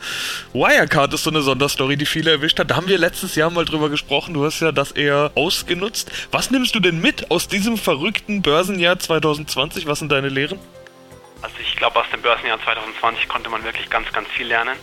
Wirecard 0.53 1.13
ist 1.13 1.23
so 1.23 1.29
eine 1.29 1.41
Sonderstory, 1.41 1.95
die 1.95 2.07
viele 2.07 2.31
erwischt 2.31 2.59
hat. 2.59 2.71
Da 2.71 2.75
haben 2.75 2.89
wir 2.89 2.97
letztes 2.97 3.35
Jahr 3.35 3.51
mal 3.51 3.65
drüber 3.65 3.89
gesprochen. 3.89 4.33
Du 4.33 4.43
hast 4.43 4.59
ja 4.59 4.71
das 4.71 4.91
eher 4.91 5.31
ausgenutzt. 5.35 6.11
Was 6.31 6.49
nimmst 6.49 6.73
du 6.73 6.79
denn 6.79 6.99
mit 6.99 7.29
aus 7.29 7.47
diesem 7.47 7.77
verrückten 7.77 8.41
Börsenjahr 8.41 8.97
2020? 8.97 9.85
Was 9.85 9.99
sind 9.99 10.11
deine 10.11 10.29
Lehren? 10.29 10.59
Also 11.41 11.55
ich 11.59 11.75
glaube, 11.75 11.99
aus 11.99 12.09
dem 12.11 12.21
Börsenjahr 12.21 12.61
2020 12.61 13.27
konnte 13.29 13.49
man 13.49 13.63
wirklich 13.63 13.89
ganz, 13.89 14.11
ganz 14.11 14.27
viel 14.29 14.47
lernen. 14.47 14.77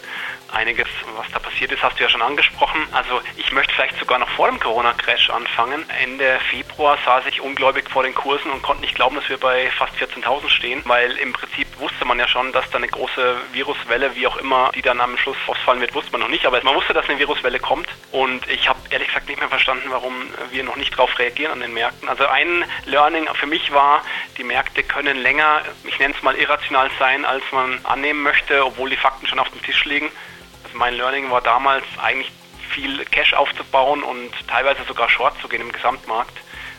einiges, 0.53 0.88
was 1.16 1.27
da 1.33 1.38
passiert 1.38 1.73
ist, 1.73 1.83
hast 1.83 1.99
du 1.99 2.05
ja 2.05 2.09
schon 2.09 2.23
angesprochen. 2.23 2.81
Also 2.92 3.21
ich 3.37 3.53
möchte 3.53 3.75
vielleicht 3.75 3.99
sogar 3.99 4.19
noch 4.19 4.29
vor 4.31 4.49
dem 4.49 4.59
Corona-Crash 4.61 5.31
anfangen. 5.31 5.85
Ende 6.03 6.38
Februar 6.51 6.99
saß 7.05 7.25
ich 7.27 7.40
ungläubig 7.40 7.90
vor 7.90 8.03
den 8.03 8.14
Kursen 8.14 8.51
und 8.51 8.62
konnte 8.62 8.83
nicht 8.83 8.95
glauben, 8.95 9.16
dass 9.16 9.29
wir 9.29 9.38
bei 9.38 9.71
fast 9.73 9.95
14.000 9.97 10.49
stehen, 10.49 10.83
weil 10.85 11.12
im 11.16 11.33
Prinzip 11.33 11.66
wusste 11.79 12.05
man 12.05 12.19
ja 12.19 12.29
schon, 12.29 12.53
dass 12.53 12.69
da 12.71 12.79
eine 12.79 12.88
große 12.88 13.37
Viruswelle, 13.53 14.14
wie 14.14 14.27
auch 14.27 14.37
immer, 14.37 14.71
die 14.75 14.83
dann 14.83 15.01
am 15.01 15.16
Schluss 15.19 15.37
ausfallen 15.47 15.81
wird, 15.81 15.95
wusste 15.95 16.12
man 16.12 16.23
noch 16.23 16.29
nicht. 16.29 16.47
Aber 16.47 16.62
man 16.62 16.75
wusste, 16.75 16.95
dass 16.95 17.09
eine 17.09 17.19
Viruswelle 17.19 17.59
kommt 17.59 17.88
und 18.12 18.49
ich 18.49 18.69
habe 18.69 18.79
ehrlich 18.90 19.09
gesagt 19.09 19.29
nicht 19.29 19.40
mehr 19.40 19.49
verstanden, 19.49 19.88
warum 19.90 20.14
wir 20.51 20.64
noch 20.64 20.77
nicht 20.77 20.92
darauf 20.92 21.19
reagieren 21.19 21.53
an 21.53 21.61
den 21.61 21.75
Märkten. 21.75 22.09
Also 22.09 22.27
ein 22.27 22.64
Learning 22.87 23.29
für 23.35 23.47
mich 23.47 23.73
war, 23.73 24.03
die 24.38 24.45
Märkte 24.45 24.83
können 24.83 25.16
länger, 25.16 25.62
ich 25.85 25.99
nenne 25.99 26.14
es 26.27 26.33
mal 26.33 26.41
irrational 26.41 26.91
sein, 26.99 27.25
als 27.25 27.45
man 27.53 27.79
annehmen 27.85 28.23
möchte, 28.23 28.65
obwohl 28.65 28.91
die 28.91 28.97
Fakten 28.97 29.27
schon 29.27 29.39
auf 29.39 29.51
dem 29.51 29.62
Tisch 29.62 29.85
liegen. 29.85 30.11
Also 30.65 30.77
mein 30.77 30.95
Learning 30.95 31.31
war 31.31 31.41
damals 31.41 31.85
eigentlich 32.03 32.33
viel 32.71 33.05
Cash 33.05 33.35
aufzubauen 33.35 34.03
und 34.03 34.33
teilweise 34.49 34.83
sogar 34.85 35.09
Short 35.09 35.41
zu 35.41 35.49
gehen 35.49 35.61
im 35.61 35.73
Gesamtmarkt. 35.73 36.37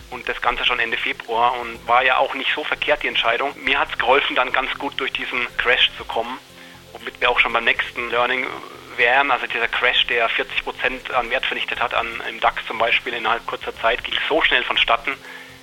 Und 0.09 0.27
das 0.29 0.41
Ganze 0.41 0.63
schon 0.65 0.79
Ende 0.79 0.97
Februar 0.97 1.59
und 1.59 1.85
war 1.87 2.03
ja 2.03 2.17
auch 2.17 2.33
nicht 2.33 2.53
so 2.53 2.63
verkehrt 2.63 3.03
die 3.03 3.07
Entscheidung. 3.07 3.53
Mir 3.63 3.79
hat 3.79 3.89
es 3.91 3.97
geholfen, 3.97 4.35
dann 4.35 4.53
ganz 4.53 4.73
gut 4.77 4.93
durch 4.99 5.11
diesen 5.11 5.47
Crash 5.57 5.91
zu 5.97 6.05
kommen, 6.05 6.37
womit 6.93 7.19
wir 7.19 7.29
auch 7.29 7.39
schon 7.39 7.51
beim 7.51 7.65
nächsten 7.65 8.09
Learning 8.09 8.45
wären. 8.95 9.31
Also 9.31 9.47
dieser 9.47 9.67
Crash, 9.67 10.07
der 10.07 10.29
40 10.29 10.63
Prozent 10.63 11.11
an 11.11 11.29
Wert 11.29 11.45
vernichtet 11.45 11.81
hat, 11.81 11.93
an, 11.93 12.07
im 12.29 12.39
DAX 12.39 12.65
zum 12.67 12.77
Beispiel 12.77 13.13
innerhalb 13.13 13.45
kurzer 13.45 13.75
Zeit, 13.77 14.03
ging 14.03 14.15
so 14.29 14.41
schnell 14.41 14.63
vonstatten. 14.63 15.13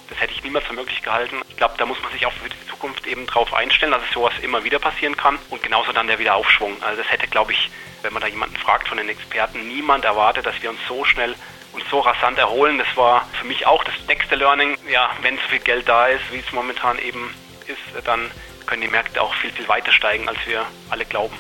Das 0.09 0.21
hätte 0.21 0.33
ich 0.33 0.43
niemals 0.43 0.67
für 0.67 0.75
möglich 0.75 1.03
gehalten. 1.03 1.41
Ich 1.49 1.57
glaube, 1.57 1.75
da 1.79 1.87
muss 1.87 2.01
man 2.03 2.13
sich 2.13 2.27
auch 2.27 2.33
für 2.33 2.49
die 2.49 2.69
Zukunft 2.69 3.07
eben 3.07 3.27
drauf 3.27 3.53
einstellen, 3.55 3.93
dass 3.93 4.03
es 4.03 4.13
sowas 4.13 4.35
immer 4.43 4.65
wieder 4.65 4.79
passieren 4.79 5.17
kann. 5.17 5.39
Und 5.51 5.63
genauso 5.63 5.93
dann 5.93 6.07
der 6.07 6.19
Wiederaufschwung. 6.19 6.83
Also 6.83 7.03
das 7.03 7.11
hätte, 7.11 7.27
glaube 7.27 7.53
ich, 7.53 7.71
wenn 8.03 8.13
man 8.13 8.23
da 8.23 8.29
jemanden 8.29 8.57
fragt 8.57 8.89
von 8.89 8.99
den 8.99 9.09
Experten, 9.09 9.67
niemand 9.67 10.05
erwartet, 10.05 10.47
dass 10.47 10.61
wir 10.63 10.71
uns 10.71 10.81
so 10.87 11.05
schnell 11.05 11.35
und 11.73 11.85
so 11.89 12.01
rasant 12.01 12.39
erholen. 12.39 12.79
Das 12.79 12.97
war 12.97 13.27
für 13.41 13.47
mich 13.47 13.67
auch 13.67 13.83
das 13.85 13.95
nächste 14.07 14.35
Learning. 14.35 14.77
Ja, 14.89 15.11
wenn 15.23 15.37
so 15.37 15.43
viel 15.49 15.61
Geld 15.61 15.89
da 15.89 16.07
ist, 16.07 16.31
wie 16.31 16.39
es 16.39 16.53
momentan 16.53 16.99
eben 16.99 17.35
ist, 17.67 18.07
dann 18.07 18.31
können 18.67 18.83
die 18.83 18.89
Märkte 18.89 19.21
auch 19.21 19.35
viel, 19.35 19.51
viel 19.53 19.69
weiter 19.69 19.93
steigen, 19.93 20.29
als 20.29 20.39
wir 20.47 20.65
alle 20.91 21.05
glauben. 21.05 21.37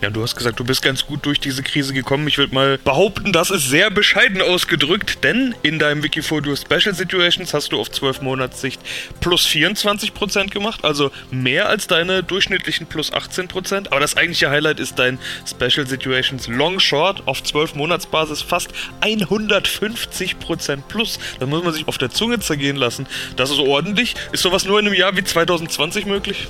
Ja, 0.00 0.10
du 0.10 0.22
hast 0.22 0.36
gesagt, 0.36 0.60
du 0.60 0.64
bist 0.64 0.80
ganz 0.80 1.04
gut 1.06 1.26
durch 1.26 1.40
diese 1.40 1.64
Krise 1.64 1.92
gekommen. 1.92 2.28
Ich 2.28 2.38
würde 2.38 2.54
mal 2.54 2.78
behaupten, 2.78 3.32
das 3.32 3.50
ist 3.50 3.68
sehr 3.68 3.90
bescheiden 3.90 4.40
ausgedrückt, 4.40 5.24
denn 5.24 5.56
in 5.62 5.80
deinem 5.80 6.04
Wikifolio 6.04 6.54
Special 6.54 6.94
Situations 6.94 7.52
hast 7.52 7.72
du 7.72 7.80
auf 7.80 7.90
12 7.90 8.22
Monatssicht 8.22 8.80
plus 9.18 9.44
24% 9.44 10.50
gemacht, 10.50 10.84
also 10.84 11.10
mehr 11.32 11.68
als 11.68 11.88
deine 11.88 12.22
durchschnittlichen 12.22 12.86
plus 12.86 13.12
18%. 13.12 13.88
Aber 13.90 13.98
das 13.98 14.16
eigentliche 14.16 14.50
Highlight 14.50 14.78
ist 14.78 15.00
dein 15.00 15.18
Special 15.44 15.84
Situations 15.84 16.46
Long 16.46 16.78
Short 16.78 17.26
auf 17.26 17.42
12 17.42 17.74
Monatsbasis 17.74 18.40
fast 18.40 18.70
150% 19.00 20.82
plus. 20.86 21.18
Das 21.40 21.48
muss 21.48 21.64
man 21.64 21.72
sich 21.72 21.88
auf 21.88 21.98
der 21.98 22.10
Zunge 22.10 22.38
zergehen 22.38 22.76
lassen. 22.76 23.08
Das 23.34 23.50
ist 23.50 23.58
ordentlich. 23.58 24.14
Ist 24.30 24.42
sowas 24.42 24.64
nur 24.64 24.78
in 24.78 24.86
einem 24.86 24.94
Jahr 24.94 25.16
wie 25.16 25.24
2020 25.24 26.06
möglich? 26.06 26.46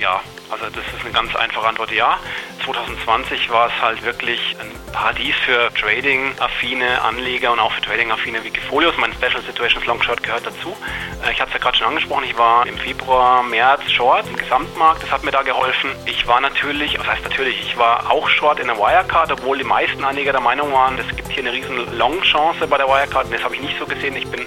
Ja, 0.00 0.22
also 0.48 0.64
das 0.64 0.82
ist 0.94 1.04
eine 1.04 1.12
ganz 1.12 1.36
einfache 1.36 1.68
Antwort, 1.68 1.92
ja. 1.92 2.18
2020 2.64 3.50
war 3.50 3.66
es 3.66 3.82
halt 3.82 4.02
wirklich 4.02 4.56
ein 4.58 4.70
Paradies 4.94 5.34
für 5.44 5.70
Trading-affine 5.74 7.02
Anleger 7.02 7.52
und 7.52 7.58
auch 7.58 7.70
für 7.70 7.82
Trading-affine 7.82 8.42
Wikifolios. 8.42 8.94
Mein 8.96 9.12
Special 9.12 9.42
Situations 9.42 9.84
Long 9.84 10.02
Short 10.02 10.22
gehört 10.22 10.46
dazu. 10.46 10.74
Äh, 11.22 11.32
ich 11.32 11.40
hatte 11.42 11.50
es 11.50 11.52
ja 11.52 11.60
gerade 11.60 11.76
schon 11.76 11.88
angesprochen, 11.88 12.24
ich 12.24 12.38
war 12.38 12.66
im 12.66 12.78
Februar, 12.78 13.42
März 13.42 13.90
Short 13.90 14.26
im 14.26 14.36
Gesamtmarkt, 14.36 15.02
das 15.02 15.10
hat 15.10 15.22
mir 15.22 15.32
da 15.32 15.42
geholfen. 15.42 15.90
Ich 16.06 16.26
war 16.26 16.40
natürlich, 16.40 16.98
was 16.98 17.06
heißt 17.06 17.24
natürlich, 17.24 17.60
ich 17.60 17.76
war 17.76 18.10
auch 18.10 18.26
Short 18.30 18.58
in 18.58 18.68
der 18.68 18.78
Wirecard, 18.78 19.30
obwohl 19.32 19.58
die 19.58 19.64
meisten 19.64 20.02
Anleger 20.02 20.32
der 20.32 20.40
Meinung 20.40 20.72
waren, 20.72 20.98
es 20.98 21.14
gibt 21.14 21.30
hier 21.30 21.40
eine 21.42 21.52
riesen 21.52 21.98
Long-Chance 21.98 22.66
bei 22.66 22.78
der 22.78 22.88
Wirecard 22.88 23.26
und 23.26 23.34
das 23.34 23.44
habe 23.44 23.54
ich 23.54 23.60
nicht 23.60 23.78
so 23.78 23.84
gesehen. 23.84 24.16
Ich 24.16 24.26
bin 24.28 24.46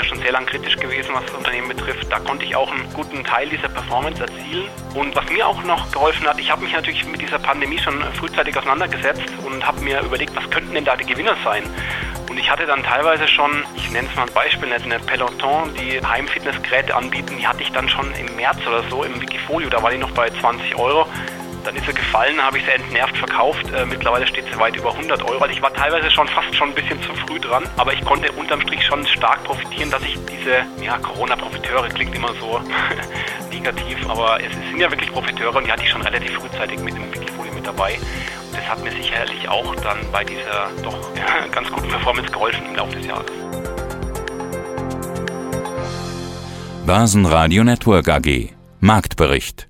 ja 0.00 0.04
schon 0.04 0.18
sehr 0.20 0.32
lang 0.32 0.46
kritisch 0.46 0.76
gewesen, 0.76 1.10
was 1.12 1.26
das 1.26 1.34
Unternehmen 1.34 1.68
betrifft. 1.68 2.10
Da 2.10 2.18
konnte 2.18 2.44
ich 2.44 2.56
auch 2.56 2.70
einen 2.70 2.90
guten 2.92 3.22
Teil 3.22 3.48
dieser 3.48 3.68
Performance 3.68 4.22
erzielen. 4.22 4.68
Und 4.94 5.14
was 5.14 5.28
mir 5.30 5.46
auch 5.46 5.62
noch 5.64 5.90
geholfen 5.92 6.26
hat, 6.26 6.38
ich 6.40 6.50
habe 6.50 6.62
mich 6.62 6.72
natürlich 6.72 7.04
mit 7.04 7.20
dieser 7.20 7.38
Pandemie 7.38 7.78
schon 7.78 8.02
frühzeitig 8.14 8.56
auseinandergesetzt 8.56 9.32
und 9.44 9.66
habe 9.66 9.80
mir 9.80 10.00
überlegt, 10.00 10.34
was 10.36 10.48
könnten 10.50 10.74
denn 10.74 10.84
da 10.84 10.96
die 10.96 11.04
Gewinner 11.04 11.36
sein? 11.44 11.64
Und 12.28 12.38
ich 12.38 12.50
hatte 12.50 12.64
dann 12.64 12.82
teilweise 12.82 13.26
schon, 13.28 13.64
ich 13.74 13.90
nenne 13.90 14.08
es 14.08 14.16
mal 14.16 14.22
ein 14.22 14.32
Beispiel, 14.32 14.72
eine 14.72 15.00
Peloton, 15.00 15.74
die 15.74 16.00
Heimfitnessgeräte 16.04 16.94
anbieten, 16.94 17.36
die 17.38 17.46
hatte 17.46 17.62
ich 17.62 17.72
dann 17.72 17.88
schon 17.88 18.14
im 18.14 18.36
März 18.36 18.58
oder 18.66 18.82
so 18.88 19.02
im 19.02 19.20
Wikifolio, 19.20 19.68
da 19.68 19.82
war 19.82 19.90
die 19.90 19.98
noch 19.98 20.12
bei 20.12 20.30
20 20.30 20.76
Euro. 20.76 21.06
Dann 21.64 21.76
ist 21.76 21.86
sie 21.86 21.92
gefallen, 21.92 22.42
habe 22.42 22.58
ich 22.58 22.64
sie 22.64 22.70
entnervt 22.70 23.16
verkauft. 23.16 23.66
Äh, 23.72 23.84
mittlerweile 23.84 24.26
steht 24.26 24.46
sie 24.50 24.58
weit 24.58 24.76
über 24.76 24.92
100 24.92 25.22
Euro. 25.22 25.38
Also 25.38 25.54
ich 25.54 25.62
war 25.62 25.72
teilweise 25.72 26.10
schon 26.10 26.26
fast 26.28 26.54
schon 26.54 26.70
ein 26.70 26.74
bisschen 26.74 27.00
zu 27.02 27.14
früh 27.14 27.38
dran, 27.38 27.64
aber 27.76 27.92
ich 27.92 28.04
konnte 28.04 28.32
unterm 28.32 28.60
Strich 28.62 28.84
schon 28.84 29.06
stark 29.06 29.44
profitieren, 29.44 29.90
dass 29.90 30.02
ich 30.02 30.18
diese 30.26 30.64
ja, 30.84 30.98
Corona-Profiteure, 30.98 31.88
klingt 31.88 32.14
immer 32.14 32.32
so 32.40 32.60
negativ, 33.50 33.98
aber 34.08 34.38
es 34.42 34.52
sind 34.52 34.80
ja 34.80 34.90
wirklich 34.90 35.12
Profiteure 35.12 35.56
und 35.56 35.66
die 35.66 35.72
hatte 35.72 35.82
ich 35.82 35.90
schon 35.90 36.02
relativ 36.02 36.32
frühzeitig 36.32 36.80
mit 36.80 36.94
dem 36.94 37.12
Wikifolio 37.12 37.52
mit 37.52 37.66
dabei. 37.66 37.98
Und 38.50 38.56
das 38.56 38.68
hat 38.68 38.82
mir 38.82 38.92
sicherlich 38.92 39.48
auch 39.48 39.74
dann 39.76 39.98
bei 40.10 40.24
dieser 40.24 40.70
doch 40.82 40.98
ganz 41.52 41.70
guten 41.70 41.88
Performance 41.88 42.30
geholfen 42.30 42.66
im 42.66 42.76
Laufe 42.76 42.96
des 42.96 43.06
Jahres. 43.06 43.30
Börsenradio 46.86 47.62
Network 47.62 48.08
AG 48.08 48.54
Marktbericht 48.80 49.69